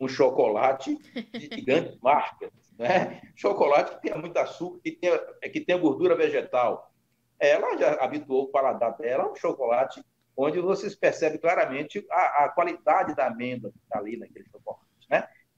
um 0.00 0.08
chocolate 0.08 0.96
de 1.32 1.48
grandes 1.62 1.96
marcas, 2.02 2.50
né? 2.78 3.22
Chocolate 3.36 3.96
que 3.96 4.02
tenha 4.02 4.18
muito 4.18 4.36
açúcar, 4.36 4.80
que 4.80 4.92
tenha, 4.92 5.18
que 5.52 5.60
tenha 5.60 5.78
gordura 5.78 6.16
vegetal 6.16 6.92
ela 7.38 7.76
já 7.76 7.94
habituou 8.02 8.44
o 8.44 8.48
paladar 8.48 8.96
dela 8.96 9.30
um 9.30 9.36
chocolate 9.36 10.04
onde 10.36 10.60
vocês 10.60 10.94
percebem 10.94 11.38
claramente 11.38 12.04
a, 12.10 12.44
a 12.44 12.48
qualidade 12.48 13.14
da 13.14 13.26
amêndoa 13.26 13.70
que 13.70 13.78
está 13.78 13.98
ali 13.98 14.16
naquele 14.16 14.46
chocolate. 14.50 14.83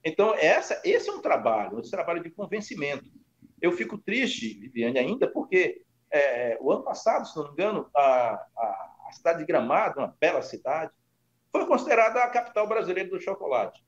Então, 0.07 0.33
essa, 0.35 0.81
esse 0.83 1.09
é 1.09 1.13
um 1.13 1.21
trabalho, 1.21 1.79
esse 1.79 1.91
trabalho 1.91 2.23
de 2.23 2.29
convencimento. 2.29 3.05
Eu 3.61 3.71
fico 3.71 3.97
triste, 3.97 4.59
Viviane, 4.59 4.99
ainda, 4.99 5.27
porque 5.27 5.81
é, 6.11 6.57
o 6.61 6.71
ano 6.71 6.83
passado, 6.83 7.27
se 7.27 7.35
não 7.35 7.45
me 7.45 7.51
engano, 7.51 7.89
a, 7.95 8.33
a, 8.57 8.91
a 9.07 9.11
cidade 9.11 9.39
de 9.39 9.45
Gramado, 9.45 9.99
uma 9.99 10.15
bela 10.19 10.41
cidade, 10.41 10.91
foi 11.51 11.65
considerada 11.65 12.21
a 12.23 12.29
capital 12.29 12.67
brasileira 12.67 13.09
do 13.09 13.19
chocolate. 13.19 13.83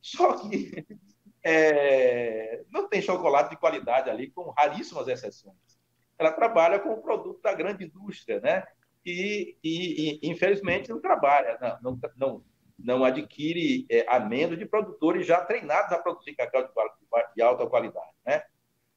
Só 0.00 0.34
que 0.38 0.86
é, 1.44 2.62
não 2.70 2.88
tem 2.88 3.02
chocolate 3.02 3.50
de 3.50 3.56
qualidade 3.56 4.08
ali, 4.08 4.30
com 4.30 4.50
raríssimas 4.50 5.08
exceções 5.08 5.78
ela 6.18 6.32
trabalha 6.32 6.80
com 6.80 6.90
o 6.90 7.00
produto 7.00 7.40
da 7.40 7.54
grande 7.54 7.84
indústria, 7.84 8.40
né? 8.40 8.64
E, 9.06 9.56
e, 9.62 10.18
e 10.20 10.30
infelizmente 10.30 10.90
não 10.90 11.00
trabalha, 11.00 11.56
não, 11.60 11.78
não, 11.80 12.00
não, 12.16 12.44
não 12.78 13.04
adquire 13.04 13.86
é, 13.90 14.06
de 14.56 14.66
produtores 14.66 15.26
já 15.26 15.40
treinados 15.44 15.92
a 15.92 15.98
produzir 15.98 16.34
cacau 16.34 16.62
de, 16.62 16.70
de 17.34 17.42
alta 17.42 17.66
qualidade, 17.66 18.12
né? 18.24 18.42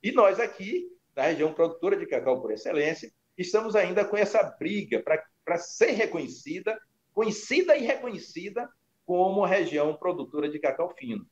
E 0.04 0.12
nós 0.12 0.40
aqui, 0.40 0.88
na 1.16 1.24
região 1.24 1.54
produtora 1.54 1.98
de 1.98 2.06
cacau 2.06 2.42
por 2.42 2.52
excelência, 2.52 3.12
estamos 3.38 3.76
ainda 3.76 4.06
com 4.06 4.16
essa 4.16 4.44
briga 4.44 5.04
para 5.44 5.58
ser 5.58 5.92
reconhecida, 5.92 6.80
conhecida 7.14 7.76
e 7.76 7.82
reconhecida 7.82 8.70
como 9.06 9.44
região 9.44 9.96
produtora 9.96 10.50
de 10.50 10.60
cacau 10.60 10.94
fino. 10.98 11.26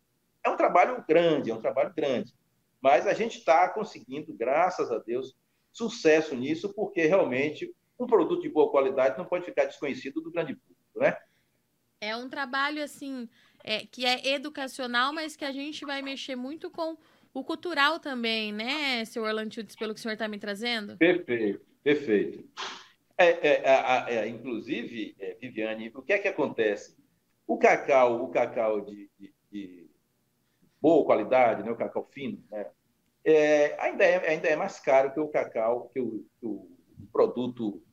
É 0.43 0.49
um 0.49 0.57
trabalho 0.57 1.03
grande, 1.07 1.51
é 1.51 1.53
um 1.53 1.61
trabalho 1.61 1.93
grande. 1.95 2.33
Mas 2.81 3.05
a 3.05 3.13
gente 3.13 3.39
está 3.39 3.67
conseguindo, 3.69 4.33
graças 4.33 4.91
a 4.91 4.97
Deus, 4.99 5.35
sucesso 5.71 6.35
nisso, 6.35 6.73
porque 6.73 7.05
realmente 7.05 7.73
um 7.99 8.07
produto 8.07 8.41
de 8.41 8.49
boa 8.49 8.71
qualidade 8.71 9.17
não 9.17 9.25
pode 9.25 9.45
ficar 9.45 9.65
desconhecido 9.65 10.21
do 10.21 10.31
grande 10.31 10.55
público, 10.55 10.99
né? 10.99 11.17
É 12.01 12.15
um 12.15 12.29
trabalho, 12.29 12.81
assim, 12.83 13.27
é, 13.63 13.85
que 13.85 14.05
é 14.05 14.33
educacional, 14.33 15.13
mas 15.13 15.35
que 15.35 15.43
a 15.43 15.51
gente 15.51 15.85
vai 15.85 16.01
mexer 16.01 16.35
muito 16.35 16.71
com 16.71 16.97
o 17.33 17.43
cultural 17.43 17.99
também, 17.99 18.53
né, 18.53 19.03
senhor 19.05 19.27
Orlantildes, 19.27 19.75
pelo 19.75 19.93
que 19.93 19.99
o 19.99 20.01
senhor 20.01 20.13
está 20.13 20.27
me 20.27 20.39
trazendo? 20.39 20.97
Perfeito, 20.97 21.61
perfeito. 21.83 22.47
É, 23.17 23.47
é, 23.47 24.15
é, 24.15 24.27
inclusive, 24.27 25.15
é, 25.19 25.35
Viviane, 25.41 25.91
o 25.93 26.01
que 26.01 26.13
é 26.13 26.19
que 26.19 26.27
acontece? 26.27 26.97
O 27.45 27.57
cacau, 27.57 28.23
o 28.23 28.29
cacau 28.29 28.81
de, 28.81 29.09
de, 29.19 29.33
de 29.51 29.89
boa 30.81 31.05
qualidade, 31.05 31.63
né, 31.63 31.71
o 31.71 31.75
cacau 31.75 32.07
fino, 32.13 32.41
né, 32.49 32.65
é, 33.25 33.75
ainda, 33.79 34.05
é, 34.05 34.29
ainda 34.29 34.47
é 34.47 34.55
mais 34.55 34.79
caro 34.79 35.11
que 35.13 35.19
o 35.19 35.27
cacau, 35.27 35.89
que 35.93 35.99
o, 35.99 36.25
que 36.39 36.45
o 36.45 36.67
produto 37.11 37.83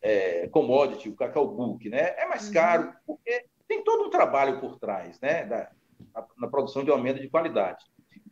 é, 0.00 0.48
commodity, 0.48 1.08
o 1.08 1.16
cacau 1.16 1.48
book, 1.48 1.88
né? 1.88 2.14
É 2.16 2.26
mais 2.26 2.46
uhum. 2.46 2.54
caro 2.54 2.94
porque 3.06 3.44
tem 3.68 3.84
todo 3.84 4.06
um 4.06 4.10
trabalho 4.10 4.58
por 4.60 4.78
trás, 4.78 5.20
né? 5.20 5.44
Da, 5.44 5.70
na, 6.14 6.26
na 6.38 6.48
produção 6.48 6.82
de 6.82 6.90
aumento 6.90 7.20
de 7.20 7.28
qualidade. 7.28 7.84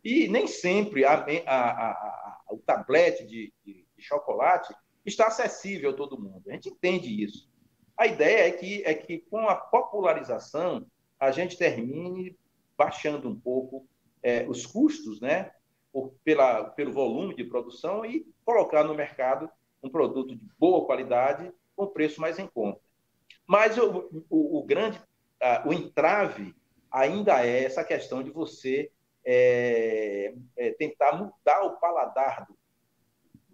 E 0.02 0.28
nem 0.28 0.46
sempre 0.46 1.04
a, 1.04 1.14
a, 1.14 1.90
a, 1.90 2.42
o 2.50 2.58
tablete 2.58 3.26
de, 3.26 3.52
de, 3.64 3.86
de, 3.96 4.02
chocolate 4.02 4.74
está 5.04 5.26
acessível 5.26 5.90
a 5.90 5.94
todo 5.94 6.20
mundo. 6.20 6.42
A 6.48 6.52
gente 6.52 6.70
entende 6.70 7.22
isso. 7.22 7.48
A 7.96 8.06
ideia 8.06 8.48
é 8.48 8.50
que, 8.50 8.82
é 8.84 8.94
que 8.94 9.18
com 9.30 9.48
a 9.48 9.54
popularização, 9.54 10.86
a 11.18 11.30
gente 11.30 11.56
termine 11.56 12.36
baixando 12.76 13.28
um 13.28 13.38
pouco 13.38 13.86
é, 14.22 14.46
os 14.48 14.66
custos, 14.66 15.20
né? 15.20 15.50
Por, 15.92 16.14
pela, 16.22 16.64
pelo 16.64 16.92
volume 16.92 17.34
de 17.34 17.44
produção 17.44 18.04
e 18.04 18.26
colocar 18.44 18.84
no 18.84 18.94
mercado 18.94 19.50
um 19.82 19.88
produto 19.88 20.36
de 20.36 20.48
boa 20.58 20.84
qualidade 20.84 21.50
com 21.74 21.86
preço 21.86 22.20
mais 22.20 22.38
em 22.38 22.46
conta. 22.46 22.80
Mas 23.46 23.78
o, 23.78 24.24
o, 24.28 24.58
o 24.58 24.64
grande, 24.64 25.00
o 25.64 25.72
entrave 25.72 26.54
ainda 26.90 27.44
é 27.44 27.64
essa 27.64 27.84
questão 27.84 28.22
de 28.22 28.30
você 28.30 28.90
é, 29.24 30.34
é, 30.56 30.70
tentar 30.72 31.12
mudar 31.12 31.62
o 31.64 31.78
paladar 31.78 32.46
do 32.46 32.56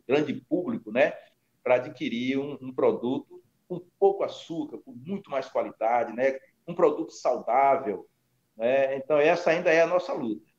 grande 0.07 0.35
público, 0.35 0.93
né, 0.93 1.15
para 1.63 1.77
adquirir 1.77 2.39
um, 2.39 2.59
um, 2.61 2.73
produto 2.73 3.43
com 3.67 3.81
pouco 3.99 4.23
açúcar, 4.23 4.79
com 4.79 4.93
muito 4.93 5.31
mais 5.31 5.49
qualidade, 5.49 6.13
né, 6.13 6.39
um 6.67 6.75
produto 6.75 7.13
saudável. 7.13 8.07
Né? 8.57 8.97
Então, 8.97 9.19
essa 9.19 9.51
ainda 9.51 9.73
é 9.73 9.81
a 9.81 9.87
nossa 9.87 10.13
luta. 10.13 10.53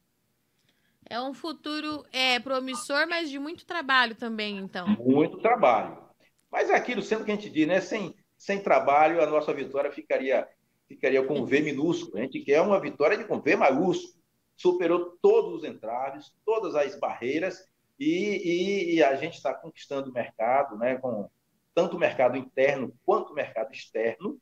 É 1.08 1.22
um 1.22 1.34
futuro 1.34 2.04
é, 2.12 2.40
promissor, 2.40 3.08
mas 3.08 3.30
de 3.30 3.38
muito 3.38 3.66
trabalho 3.66 4.16
também, 4.16 4.58
então. 4.58 4.88
Muito 4.88 5.38
trabalho. 5.40 6.02
Mas 6.50 6.70
é 6.70 6.76
aquilo, 6.76 7.02
sendo 7.02 7.26
que 7.26 7.32
a 7.32 7.36
gente 7.36 7.50
diz, 7.50 7.68
né, 7.68 7.82
sem, 7.82 8.16
sem 8.38 8.64
trabalho, 8.64 9.22
a 9.22 9.28
nossa 9.28 9.54
vitória 9.54 9.92
ficaria, 9.92 10.48
ficaria 10.94 11.24
com 11.26 11.46
V 11.46 11.62
minúsculo. 11.62 12.18
A 12.18 12.22
gente 12.22 12.40
quer 12.42 12.62
uma 12.62 12.80
vitória 12.80 13.18
de 13.18 13.26
com 13.26 13.40
V 13.40 13.56
maiúsculo. 13.56 14.22
Superou 14.56 15.18
todos 15.22 15.56
os 15.56 15.64
entraves, 15.64 16.32
todas 16.46 16.76
as 16.76 17.00
barreiras, 17.00 17.68
e, 18.00 18.06
e, 18.06 18.96
e 18.96 19.04
a 19.04 19.16
gente 19.16 19.36
está 19.36 19.54
conquistando 19.54 20.10
o 20.10 20.14
mercado, 20.14 20.78
né, 20.78 20.96
com 20.98 21.30
tanto 21.74 21.96
o 21.96 22.00
mercado 22.00 22.38
interno 22.38 22.94
quanto 23.06 23.32
o 23.32 23.36
mercado 23.36 23.72
externo, 23.72 24.40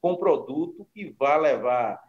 com 0.00 0.16
produto 0.16 0.86
que 0.94 1.14
vai 1.18 1.38
levar 1.38 2.02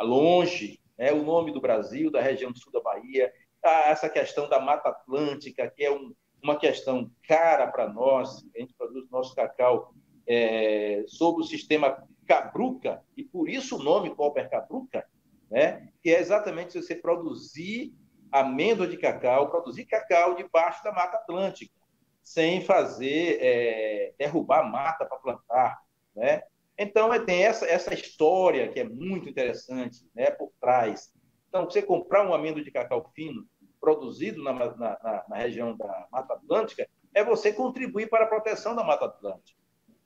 longe 0.00 0.80
né, 0.98 1.12
o 1.12 1.22
nome 1.22 1.52
do 1.52 1.60
Brasil, 1.60 2.10
da 2.10 2.20
região 2.20 2.50
do 2.50 2.58
sul 2.58 2.72
da 2.72 2.80
Bahia, 2.80 3.32
essa 3.62 4.08
questão 4.08 4.48
da 4.48 4.60
Mata 4.60 4.88
Atlântica, 4.88 5.70
que 5.70 5.84
é 5.84 5.90
um, 5.90 6.12
uma 6.42 6.58
questão 6.58 7.10
cara 7.26 7.66
para 7.66 7.88
nós, 7.88 8.44
a 8.54 8.58
gente 8.58 8.74
produz 8.74 9.08
nosso 9.10 9.34
cacau 9.34 9.94
é, 10.26 11.04
sob 11.06 11.40
o 11.40 11.44
sistema 11.44 12.06
Cabruca, 12.30 13.02
e 13.16 13.24
por 13.24 13.48
isso 13.48 13.76
o 13.76 13.82
nome 13.82 14.14
Cooper 14.14 14.48
Cabruca, 14.48 15.04
né? 15.50 15.88
que 16.00 16.14
é 16.14 16.20
exatamente 16.20 16.80
você 16.80 16.94
produzir 16.94 17.92
amêndoa 18.30 18.86
de 18.86 18.96
cacau, 18.96 19.50
produzir 19.50 19.84
cacau 19.86 20.36
debaixo 20.36 20.84
da 20.84 20.92
Mata 20.92 21.16
Atlântica, 21.16 21.74
sem 22.22 22.60
fazer 22.60 23.38
é, 23.40 24.14
derrubar 24.16 24.62
mata 24.70 25.04
para 25.04 25.18
plantar. 25.18 25.80
Né? 26.14 26.44
Então, 26.78 27.12
é, 27.12 27.18
tem 27.18 27.42
essa, 27.42 27.66
essa 27.66 27.92
história 27.92 28.68
que 28.68 28.78
é 28.78 28.84
muito 28.84 29.28
interessante 29.28 30.08
né, 30.14 30.30
por 30.30 30.52
trás. 30.60 31.12
Então, 31.48 31.64
você 31.64 31.82
comprar 31.82 32.24
um 32.24 32.32
amêndoa 32.32 32.62
de 32.62 32.70
cacau 32.70 33.10
fino, 33.12 33.44
produzido 33.80 34.40
na, 34.40 34.52
na, 34.52 35.24
na, 35.28 35.36
região 35.36 35.76
da 35.76 36.06
Mata 36.12 36.34
Atlântica 36.34 36.88
é 37.12 37.24
você 37.24 37.52
contribuir 37.52 38.08
para 38.08 38.24
a 38.24 38.28
proteção 38.28 38.76
da 38.76 38.84
Mata 38.84 39.06
Atlântica. 39.06 39.58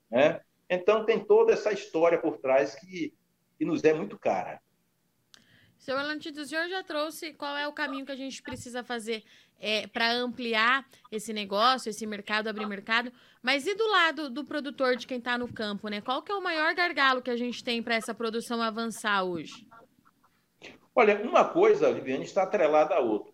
Né? 0.09 0.41
Então, 0.69 1.05
tem 1.05 1.23
toda 1.23 1.53
essa 1.53 1.71
história 1.71 2.19
por 2.19 2.37
trás 2.37 2.75
que, 2.75 3.13
que 3.57 3.65
nos 3.65 3.83
é 3.83 3.93
muito 3.93 4.17
cara. 4.17 4.61
Senhor 5.77 5.99
Orlando, 5.99 6.19
o 6.19 6.45
senhor 6.45 6.67
já 6.67 6.83
trouxe 6.83 7.33
qual 7.33 7.55
é 7.55 7.67
o 7.67 7.73
caminho 7.73 8.05
que 8.05 8.11
a 8.11 8.15
gente 8.15 8.41
precisa 8.41 8.83
fazer 8.83 9.23
é, 9.59 9.85
para 9.87 10.11
ampliar 10.13 10.85
esse 11.11 11.31
negócio, 11.31 11.89
esse 11.89 12.05
mercado, 12.07 12.47
abrir 12.47 12.65
mercado. 12.65 13.11
Mas 13.41 13.67
e 13.67 13.75
do 13.75 13.87
lado 13.87 14.29
do 14.29 14.43
produtor, 14.43 14.95
de 14.95 15.05
quem 15.05 15.19
está 15.19 15.37
no 15.37 15.51
campo, 15.51 15.87
né? 15.87 16.01
Qual 16.01 16.23
que 16.23 16.31
é 16.31 16.35
o 16.35 16.41
maior 16.41 16.73
gargalo 16.73 17.21
que 17.21 17.29
a 17.29 17.37
gente 17.37 17.63
tem 17.63 17.83
para 17.83 17.95
essa 17.95 18.13
produção 18.13 18.61
avançar 18.61 19.23
hoje? 19.23 19.67
Olha, 20.95 21.21
uma 21.21 21.45
coisa, 21.45 21.93
Viviane, 21.93 22.23
está 22.23 22.43
atrelada 22.43 22.95
à 22.95 22.99
outra. 22.99 23.31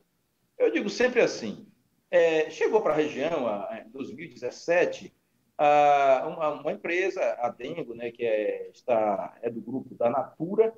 Eu 0.58 0.72
digo 0.72 0.90
sempre 0.90 1.22
assim: 1.22 1.66
é, 2.10 2.50
chegou 2.50 2.82
para 2.82 2.94
a 2.94 2.98
região, 2.98 3.48
em 3.74 3.90
2017, 3.92 5.14
uma, 6.28 6.62
uma, 6.62 6.72
empresa, 6.72 7.22
a 7.40 7.50
Dengo, 7.50 7.94
né, 7.94 8.12
que 8.12 8.26
é, 8.26 8.70
está, 8.70 9.38
é 9.42 9.50
do 9.50 9.62
grupo 9.62 9.94
da 9.96 10.10
Natura, 10.10 10.74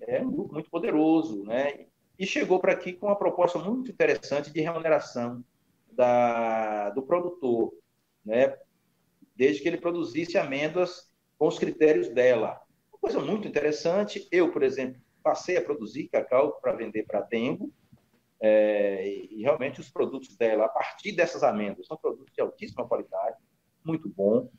é 0.00 0.20
um 0.20 0.30
grupo 0.30 0.54
muito 0.54 0.70
poderoso, 0.70 1.44
né, 1.44 1.86
e 2.18 2.26
chegou 2.26 2.58
para 2.58 2.72
aqui 2.72 2.92
com 2.92 3.06
uma 3.06 3.16
proposta 3.16 3.58
muito 3.58 3.90
interessante 3.90 4.52
de 4.52 4.60
remuneração 4.60 5.44
da, 5.92 6.90
do 6.90 7.02
produtor, 7.02 7.72
né, 8.24 8.56
desde 9.34 9.62
que 9.62 9.68
ele 9.68 9.78
produzisse 9.78 10.36
amêndoas 10.36 11.12
com 11.38 11.46
os 11.46 11.58
critérios 11.58 12.08
dela. 12.08 12.60
Uma 12.92 12.98
coisa 12.98 13.20
muito 13.20 13.46
interessante. 13.46 14.26
Eu, 14.32 14.50
por 14.50 14.62
exemplo, 14.62 15.00
passei 15.22 15.56
a 15.56 15.62
produzir 15.62 16.08
cacau 16.08 16.52
para 16.60 16.72
vender 16.72 17.04
para 17.04 17.18
a 17.18 17.22
Dengo, 17.22 17.72
é, 18.40 19.08
e 19.08 19.42
realmente 19.42 19.80
os 19.80 19.90
produtos 19.90 20.36
dela, 20.36 20.66
a 20.66 20.68
partir 20.68 21.12
dessas 21.12 21.42
amêndoas, 21.42 21.86
são 21.86 21.96
produtos 21.96 22.32
de 22.34 22.40
altíssima 22.40 22.86
qualidade, 22.86 23.36
muito 23.86 24.08
bom. 24.08 24.50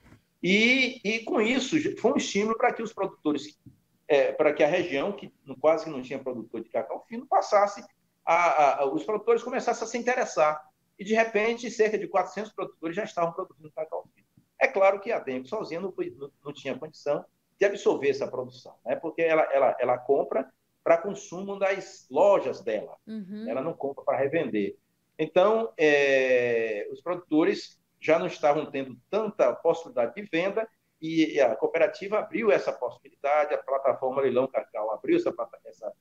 E, 0.42 1.02
e 1.04 1.20
com 1.20 1.42
isso, 1.42 1.76
foi 2.00 2.14
um 2.14 2.18
estímulo 2.18 2.58
para 2.58 2.74
que 2.74 2.82
os 2.82 2.94
produtores, 2.94 3.60
é, 4.08 4.32
para 4.32 4.54
que 4.54 4.64
a 4.64 4.68
região, 4.68 5.12
que 5.12 5.34
quase 5.60 5.86
que 5.86 5.90
não 5.90 6.02
tinha 6.02 6.20
produtor 6.20 6.62
de 6.62 6.70
cacau 6.70 7.06
fino, 7.08 7.26
passasse, 7.26 7.84
a, 8.26 8.82
a, 8.82 8.86
os 8.94 9.04
produtores 9.04 9.44
começassem 9.44 9.84
a 9.84 9.88
se 9.88 9.98
interessar. 9.98 10.64
E, 10.98 11.04
de 11.04 11.14
repente, 11.14 11.70
cerca 11.70 11.98
de 11.98 12.08
400 12.08 12.52
produtores 12.54 12.96
já 12.96 13.04
estavam 13.04 13.34
produzindo 13.34 13.72
cacau 13.72 14.08
fino. 14.14 14.28
É 14.60 14.68
claro 14.68 15.00
que 15.00 15.12
a 15.12 15.20
Dengo 15.20 15.48
sozinha 15.48 15.80
não, 15.80 15.94
não, 16.16 16.32
não 16.46 16.54
tinha 16.54 16.78
condição 16.78 17.24
de 17.60 17.66
absorver 17.66 18.10
essa 18.10 18.28
produção, 18.28 18.76
né? 18.86 18.96
porque 18.96 19.22
ela, 19.22 19.44
ela, 19.52 19.78
ela 19.80 19.98
compra 19.98 20.52
para 20.84 20.98
consumo 20.98 21.60
das 21.60 22.08
lojas 22.10 22.62
dela. 22.62 22.96
Uhum. 23.06 23.46
Ela 23.48 23.62
não 23.62 23.74
compra 23.74 24.04
para 24.04 24.18
revender. 24.18 24.78
Então, 25.20 25.74
é, 25.78 26.88
os 26.92 27.02
produtores 27.02 27.80
já 28.08 28.18
não 28.18 28.28
estavam 28.28 28.66
tendo 28.66 28.98
tanta 29.10 29.54
possibilidade 29.54 30.16
de 30.16 30.22
venda 30.22 30.66
e 31.02 31.42
a 31.42 31.54
cooperativa 31.58 32.20
abriu 32.20 32.50
essa 32.50 32.72
possibilidade, 32.72 33.54
a 33.54 33.58
plataforma 33.58 34.22
Leilão 34.22 34.48
Cacau 34.48 34.92
abriu 34.92 35.18
essa, 35.18 35.36
essa 35.66 35.92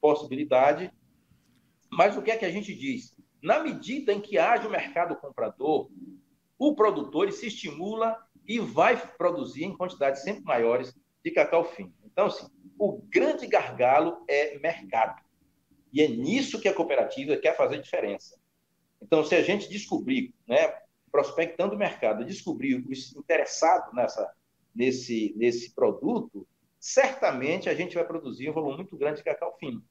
possibilidade. 0.00 0.92
Mas 1.90 2.16
o 2.16 2.22
que 2.22 2.30
é 2.30 2.36
que 2.36 2.44
a 2.44 2.50
gente 2.50 2.72
diz? 2.72 3.16
Na 3.42 3.58
medida 3.58 4.12
em 4.12 4.20
que 4.20 4.38
haja 4.38 4.68
o 4.68 4.70
mercado 4.70 5.16
comprador, 5.16 5.90
o 6.56 6.76
produtor 6.76 7.32
se 7.32 7.48
estimula 7.48 8.16
e 8.46 8.60
vai 8.60 8.96
produzir 9.18 9.64
em 9.64 9.76
quantidades 9.76 10.22
sempre 10.22 10.44
maiores 10.44 10.94
de 11.24 11.32
cacau 11.32 11.64
fino. 11.64 11.92
Então, 12.04 12.26
assim, 12.26 12.46
o 12.78 13.02
grande 13.08 13.44
gargalo 13.48 14.24
é 14.28 14.56
mercado. 14.60 15.20
E 15.92 16.00
é 16.00 16.06
nisso 16.06 16.60
que 16.60 16.68
a 16.68 16.74
cooperativa 16.74 17.36
quer 17.36 17.56
fazer 17.56 17.82
diferença. 17.82 18.38
Então, 19.02 19.24
se 19.24 19.34
a 19.34 19.42
gente 19.42 19.68
descobrir, 19.68 20.32
né, 20.46 20.85
prospectando 21.16 21.74
o 21.74 21.78
mercado, 21.78 22.26
descobrir 22.26 22.84
os 22.86 23.16
interessados 23.16 23.94
nessa, 23.94 24.30
nesse, 24.74 25.32
nesse 25.34 25.74
produto, 25.74 26.46
certamente 26.78 27.70
a 27.70 27.74
gente 27.74 27.94
vai 27.94 28.04
produzir 28.04 28.50
um 28.50 28.52
volume 28.52 28.76
muito 28.76 28.98
grande 28.98 29.18
de 29.18 29.24
cacau 29.24 29.56
fino. 29.58 29.82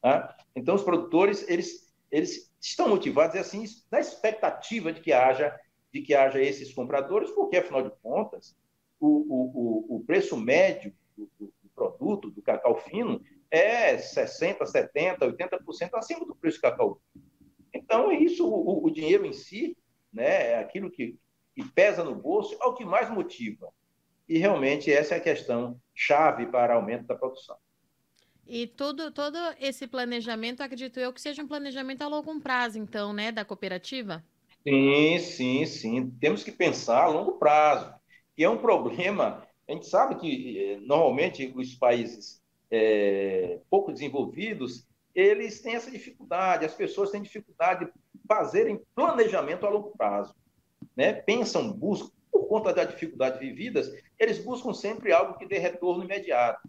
Tá? 0.00 0.36
Então, 0.54 0.76
os 0.76 0.84
produtores, 0.84 1.44
eles, 1.48 1.92
eles 2.12 2.48
estão 2.60 2.88
motivados, 2.88 3.34
assim, 3.34 3.64
na 3.90 3.98
expectativa 3.98 4.92
de 4.92 5.00
que 5.00 5.12
haja 5.12 5.58
de 5.92 6.02
que 6.02 6.14
haja 6.14 6.40
esses 6.40 6.74
compradores, 6.74 7.30
porque, 7.30 7.56
afinal 7.56 7.82
de 7.82 7.90
contas, 8.02 8.54
o, 9.00 9.06
o, 9.06 9.96
o 9.96 10.04
preço 10.04 10.36
médio 10.36 10.92
do, 11.16 11.28
do, 11.40 11.52
produto, 11.74 12.30
do 12.30 12.42
cacau 12.42 12.76
fino, 12.76 13.20
é 13.50 13.96
60%, 13.96 14.58
70%, 14.58 15.18
80% 15.18 15.90
acima 15.94 16.26
do 16.26 16.34
preço 16.34 16.58
do 16.58 16.62
cacau. 16.62 17.00
Então, 17.72 18.12
isso, 18.12 18.46
o, 18.46 18.84
o 18.84 18.90
dinheiro 18.90 19.24
em 19.24 19.32
si, 19.32 19.76
né, 20.16 20.52
é 20.52 20.58
aquilo 20.58 20.90
que, 20.90 21.16
que 21.54 21.64
pesa 21.64 22.02
no 22.02 22.14
bolso, 22.14 22.56
é 22.60 22.64
o 22.64 22.74
que 22.74 22.84
mais 22.84 23.08
motiva. 23.10 23.68
E 24.28 24.38
realmente 24.38 24.90
essa 24.90 25.14
é 25.14 25.18
a 25.18 25.22
questão 25.22 25.80
chave 25.94 26.46
para 26.46 26.74
aumento 26.74 27.06
da 27.06 27.14
produção. 27.14 27.56
E 28.48 28.66
todo, 28.66 29.10
todo 29.10 29.36
esse 29.60 29.86
planejamento, 29.86 30.62
acredito 30.62 30.98
eu, 30.98 31.12
que 31.12 31.20
seja 31.20 31.42
um 31.42 31.48
planejamento 31.48 32.02
a 32.02 32.08
longo 32.08 32.40
prazo, 32.40 32.78
então, 32.78 33.12
né, 33.12 33.30
da 33.30 33.44
cooperativa? 33.44 34.24
Sim, 34.66 35.18
sim, 35.18 35.66
sim. 35.66 36.10
Temos 36.20 36.42
que 36.42 36.52
pensar 36.52 37.04
a 37.04 37.08
longo 37.08 37.38
prazo. 37.38 37.92
E 38.38 38.44
é 38.44 38.48
um 38.48 38.58
problema, 38.58 39.46
a 39.68 39.72
gente 39.72 39.86
sabe 39.86 40.16
que 40.16 40.58
eh, 40.58 40.80
normalmente 40.80 41.52
os 41.56 41.74
países 41.74 42.42
é, 42.70 43.60
pouco 43.70 43.92
desenvolvidos, 43.92 44.86
eles 45.16 45.62
têm 45.62 45.74
essa 45.74 45.90
dificuldade, 45.90 46.66
as 46.66 46.74
pessoas 46.74 47.10
têm 47.10 47.22
dificuldade 47.22 47.86
de 47.86 47.92
fazerem 48.28 48.84
planejamento 48.94 49.66
a 49.66 49.70
longo 49.70 49.96
prazo. 49.96 50.36
Né? 50.94 51.14
Pensam, 51.14 51.72
buscam, 51.72 52.10
por 52.30 52.46
conta 52.46 52.74
da 52.74 52.84
dificuldade 52.84 53.38
vividas, 53.38 53.90
eles 54.18 54.38
buscam 54.38 54.74
sempre 54.74 55.12
algo 55.12 55.38
que 55.38 55.46
dê 55.46 55.56
retorno 55.56 56.04
imediato. 56.04 56.68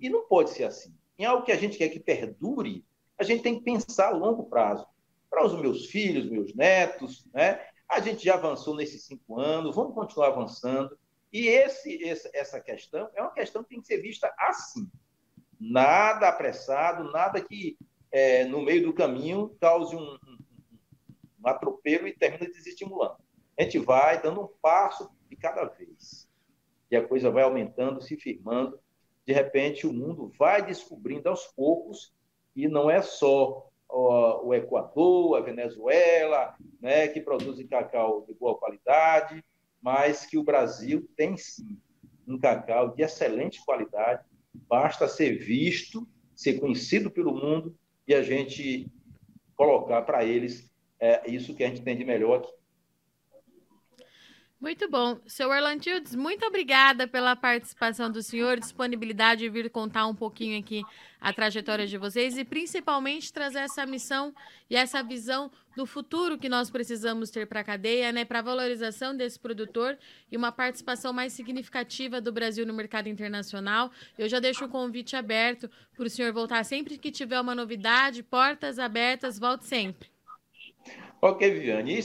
E 0.00 0.10
não 0.10 0.26
pode 0.26 0.50
ser 0.50 0.64
assim. 0.64 0.92
Em 1.16 1.24
algo 1.24 1.44
que 1.44 1.52
a 1.52 1.56
gente 1.56 1.78
quer 1.78 1.88
que 1.88 2.00
perdure, 2.00 2.84
a 3.16 3.22
gente 3.22 3.44
tem 3.44 3.56
que 3.56 3.64
pensar 3.64 4.08
a 4.08 4.16
longo 4.16 4.50
prazo. 4.50 4.84
Para 5.30 5.46
os 5.46 5.54
meus 5.54 5.86
filhos, 5.86 6.28
meus 6.28 6.52
netos, 6.52 7.24
né? 7.32 7.64
A 7.88 8.00
gente 8.00 8.24
já 8.24 8.34
avançou 8.34 8.74
nesses 8.74 9.04
cinco 9.04 9.38
anos, 9.38 9.76
vamos 9.76 9.94
continuar 9.94 10.28
avançando. 10.28 10.98
E 11.32 11.46
esse, 11.46 12.00
essa 12.32 12.60
questão 12.60 13.08
é 13.14 13.22
uma 13.22 13.32
questão 13.32 13.62
que 13.62 13.68
tem 13.68 13.80
que 13.80 13.86
ser 13.86 13.98
vista 13.98 14.32
assim. 14.36 14.90
Nada 15.70 16.28
apressado, 16.28 17.10
nada 17.10 17.40
que 17.40 17.78
é, 18.12 18.44
no 18.44 18.62
meio 18.62 18.84
do 18.84 18.92
caminho 18.92 19.56
cause 19.58 19.96
um, 19.96 20.18
um, 20.28 21.48
atropelo 21.48 22.06
e 22.06 22.12
termine 22.12 22.52
desestimulando. 22.52 23.16
A 23.58 23.62
gente 23.62 23.78
vai 23.78 24.20
dando 24.20 24.42
um 24.42 24.48
passo 24.60 25.10
de 25.28 25.36
cada 25.36 25.64
vez. 25.64 26.28
E 26.90 26.96
a 26.96 27.06
coisa 27.06 27.30
vai 27.30 27.44
aumentando, 27.44 28.02
se 28.02 28.14
firmando. 28.16 28.78
De 29.26 29.32
repente, 29.32 29.86
o 29.86 29.92
mundo 29.92 30.30
vai 30.38 30.64
descobrindo 30.64 31.30
aos 31.30 31.46
poucos, 31.46 32.14
e 32.54 32.68
não 32.68 32.90
é 32.90 33.00
só 33.00 33.66
ó, 33.88 34.44
o 34.44 34.52
Equador, 34.52 35.38
a 35.38 35.40
Venezuela, 35.40 36.54
né, 36.78 37.08
que 37.08 37.22
produzem 37.22 37.66
cacau 37.66 38.26
de 38.26 38.34
boa 38.34 38.58
qualidade, 38.58 39.42
mas 39.80 40.26
que 40.26 40.36
o 40.36 40.44
Brasil 40.44 41.08
tem 41.16 41.36
sim 41.38 41.78
um 42.28 42.38
cacau 42.38 42.94
de 42.94 43.02
excelente 43.02 43.64
qualidade, 43.64 44.24
basta 44.68 45.08
ser 45.08 45.38
visto, 45.38 46.06
ser 46.34 46.60
conhecido 46.60 47.10
pelo 47.10 47.34
mundo 47.34 47.76
e 48.06 48.14
a 48.14 48.22
gente 48.22 48.90
colocar 49.56 50.02
para 50.02 50.24
eles 50.24 50.72
é, 50.98 51.30
isso 51.30 51.54
que 51.54 51.64
a 51.64 51.68
gente 51.68 51.82
tem 51.82 51.96
de 51.96 52.04
melhor 52.04 52.40
aqui. 52.40 52.52
Muito 54.64 54.88
bom. 54.88 55.20
Seu 55.26 55.50
Orlantildes, 55.50 56.14
muito 56.14 56.46
obrigada 56.46 57.06
pela 57.06 57.36
participação 57.36 58.10
do 58.10 58.22
senhor, 58.22 58.58
disponibilidade 58.58 59.42
de 59.42 59.50
vir 59.50 59.68
contar 59.68 60.06
um 60.06 60.14
pouquinho 60.14 60.58
aqui 60.58 60.82
a 61.20 61.34
trajetória 61.34 61.86
de 61.86 61.98
vocês 61.98 62.38
e 62.38 62.46
principalmente 62.46 63.30
trazer 63.30 63.58
essa 63.58 63.84
missão 63.84 64.34
e 64.70 64.74
essa 64.74 65.02
visão 65.02 65.50
do 65.76 65.84
futuro 65.84 66.38
que 66.38 66.48
nós 66.48 66.70
precisamos 66.70 67.28
ter 67.28 67.46
para 67.46 67.60
a 67.60 67.64
cadeia, 67.64 68.10
né, 68.10 68.24
para 68.24 68.38
a 68.38 68.42
valorização 68.42 69.14
desse 69.14 69.38
produtor 69.38 69.98
e 70.32 70.36
uma 70.38 70.50
participação 70.50 71.12
mais 71.12 71.34
significativa 71.34 72.18
do 72.18 72.32
Brasil 72.32 72.64
no 72.64 72.72
mercado 72.72 73.06
internacional. 73.06 73.90
Eu 74.16 74.30
já 74.30 74.40
deixo 74.40 74.64
o 74.64 74.68
convite 74.70 75.14
aberto 75.14 75.70
para 75.94 76.06
o 76.06 76.10
senhor 76.10 76.32
voltar 76.32 76.64
sempre 76.64 76.96
que 76.96 77.12
tiver 77.12 77.38
uma 77.38 77.54
novidade, 77.54 78.22
portas 78.22 78.78
abertas, 78.78 79.38
volte 79.38 79.66
sempre. 79.66 80.13
Ok, 81.26 81.50
Viviane. 81.50 81.94
E 81.94 81.98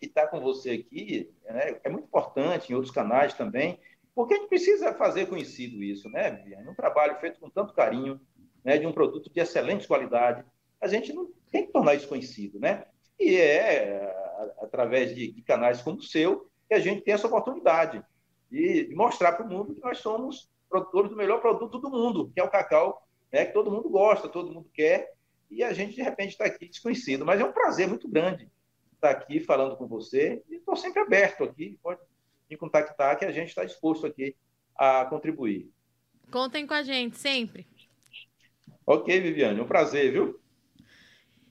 estar 0.00 0.22
tá 0.22 0.26
com 0.26 0.40
você 0.40 0.70
aqui 0.70 1.30
né, 1.44 1.78
é 1.84 1.90
muito 1.90 2.06
importante, 2.06 2.72
em 2.72 2.74
outros 2.74 2.94
canais 2.94 3.34
também, 3.34 3.78
porque 4.14 4.32
a 4.32 4.36
gente 4.38 4.48
precisa 4.48 4.94
fazer 4.94 5.26
conhecido 5.26 5.82
isso, 5.82 6.08
né, 6.08 6.30
Viviane? 6.30 6.66
Um 6.66 6.74
trabalho 6.74 7.20
feito 7.20 7.38
com 7.38 7.50
tanto 7.50 7.74
carinho, 7.74 8.18
né, 8.64 8.78
de 8.78 8.86
um 8.86 8.92
produto 8.92 9.30
de 9.30 9.38
excelente 9.38 9.86
qualidade, 9.86 10.46
a 10.80 10.88
gente 10.88 11.12
não 11.12 11.30
tem 11.52 11.66
que 11.66 11.72
tornar 11.72 11.94
isso 11.94 12.08
conhecido, 12.08 12.58
né? 12.58 12.86
E 13.20 13.36
é 13.36 14.16
através 14.62 15.14
de, 15.14 15.30
de 15.30 15.42
canais 15.42 15.82
como 15.82 15.98
o 15.98 16.02
seu 16.02 16.48
que 16.66 16.74
a 16.74 16.80
gente 16.80 17.02
tem 17.02 17.12
essa 17.12 17.26
oportunidade 17.26 18.02
de, 18.50 18.86
de 18.88 18.94
mostrar 18.94 19.32
para 19.32 19.44
o 19.44 19.50
mundo 19.50 19.74
que 19.74 19.82
nós 19.82 19.98
somos 19.98 20.50
produtores 20.70 21.10
do 21.10 21.16
melhor 21.18 21.42
produto 21.42 21.78
do 21.78 21.90
mundo, 21.90 22.30
que 22.32 22.40
é 22.40 22.44
o 22.44 22.50
cacau, 22.50 23.06
né, 23.30 23.44
que 23.44 23.52
todo 23.52 23.70
mundo 23.70 23.90
gosta, 23.90 24.26
todo 24.26 24.50
mundo 24.50 24.70
quer, 24.72 25.17
e 25.50 25.62
a 25.62 25.72
gente, 25.72 25.94
de 25.94 26.02
repente, 26.02 26.30
está 26.30 26.44
aqui 26.44 26.68
desconhecido. 26.68 27.24
Mas 27.24 27.40
é 27.40 27.44
um 27.44 27.52
prazer 27.52 27.88
muito 27.88 28.08
grande 28.08 28.50
estar 28.94 29.10
aqui 29.10 29.40
falando 29.40 29.76
com 29.76 29.86
você 29.86 30.42
e 30.48 30.56
estou 30.56 30.76
sempre 30.76 31.00
aberto 31.00 31.44
aqui. 31.44 31.78
Pode 31.82 32.00
me 32.50 32.56
contactar 32.56 33.18
que 33.18 33.24
a 33.24 33.32
gente 33.32 33.48
está 33.48 33.64
disposto 33.64 34.06
aqui 34.06 34.36
a 34.76 35.04
contribuir. 35.06 35.70
Contem 36.30 36.66
com 36.66 36.74
a 36.74 36.82
gente, 36.82 37.16
sempre. 37.16 37.66
Ok, 38.86 39.20
Viviane, 39.20 39.60
um 39.60 39.66
prazer, 39.66 40.12
viu? 40.12 40.40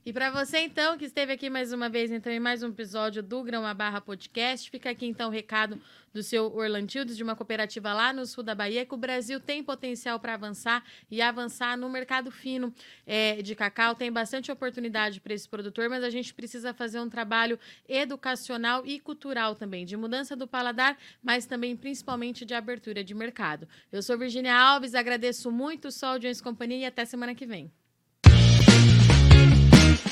E 0.07 0.13
para 0.13 0.31
você, 0.31 0.59
então, 0.59 0.97
que 0.97 1.03
esteve 1.03 1.33
aqui 1.33 1.49
mais 1.49 1.73
uma 1.73 1.89
vez, 1.89 2.09
então, 2.11 2.31
em 2.31 2.39
mais 2.39 2.63
um 2.63 2.69
episódio 2.69 3.21
do 3.21 3.43
Grão 3.43 3.63
Barra 3.75 3.99
Podcast, 3.99 4.71
fica 4.71 4.89
aqui, 4.89 5.05
então, 5.05 5.27
o 5.27 5.33
recado 5.33 5.81
do 6.13 6.23
seu 6.23 6.45
Orlantildes, 6.55 7.17
de 7.17 7.23
uma 7.23 7.35
cooperativa 7.35 7.93
lá 7.93 8.13
no 8.13 8.25
sul 8.25 8.41
da 8.41 8.55
Bahia, 8.55 8.85
que 8.85 8.93
o 8.93 8.97
Brasil 8.97 9.37
tem 9.37 9.61
potencial 9.61 10.17
para 10.17 10.35
avançar 10.35 10.81
e 11.11 11.21
avançar 11.21 11.77
no 11.77 11.89
mercado 11.89 12.31
fino 12.31 12.73
é, 13.05 13.41
de 13.41 13.53
cacau. 13.53 13.95
Tem 13.95 14.09
bastante 14.09 14.49
oportunidade 14.49 15.19
para 15.19 15.33
esse 15.33 15.49
produtor, 15.49 15.89
mas 15.89 16.01
a 16.05 16.09
gente 16.09 16.33
precisa 16.33 16.73
fazer 16.73 17.01
um 17.01 17.09
trabalho 17.09 17.59
educacional 17.85 18.85
e 18.85 19.01
cultural 19.01 19.55
também, 19.55 19.85
de 19.85 19.97
mudança 19.97 20.37
do 20.37 20.47
paladar, 20.47 20.97
mas 21.21 21.45
também, 21.45 21.75
principalmente, 21.75 22.45
de 22.45 22.53
abertura 22.53 23.03
de 23.03 23.13
mercado. 23.13 23.67
Eu 23.91 24.01
sou 24.01 24.17
Virginia 24.17 24.55
Alves, 24.55 24.95
agradeço 24.95 25.51
muito 25.51 25.89
o 25.89 25.91
Sol 25.91 26.17
de 26.17 26.41
Companhia 26.41 26.77
e 26.77 26.85
até 26.85 27.03
semana 27.03 27.35
que 27.35 27.45
vem. 27.45 27.69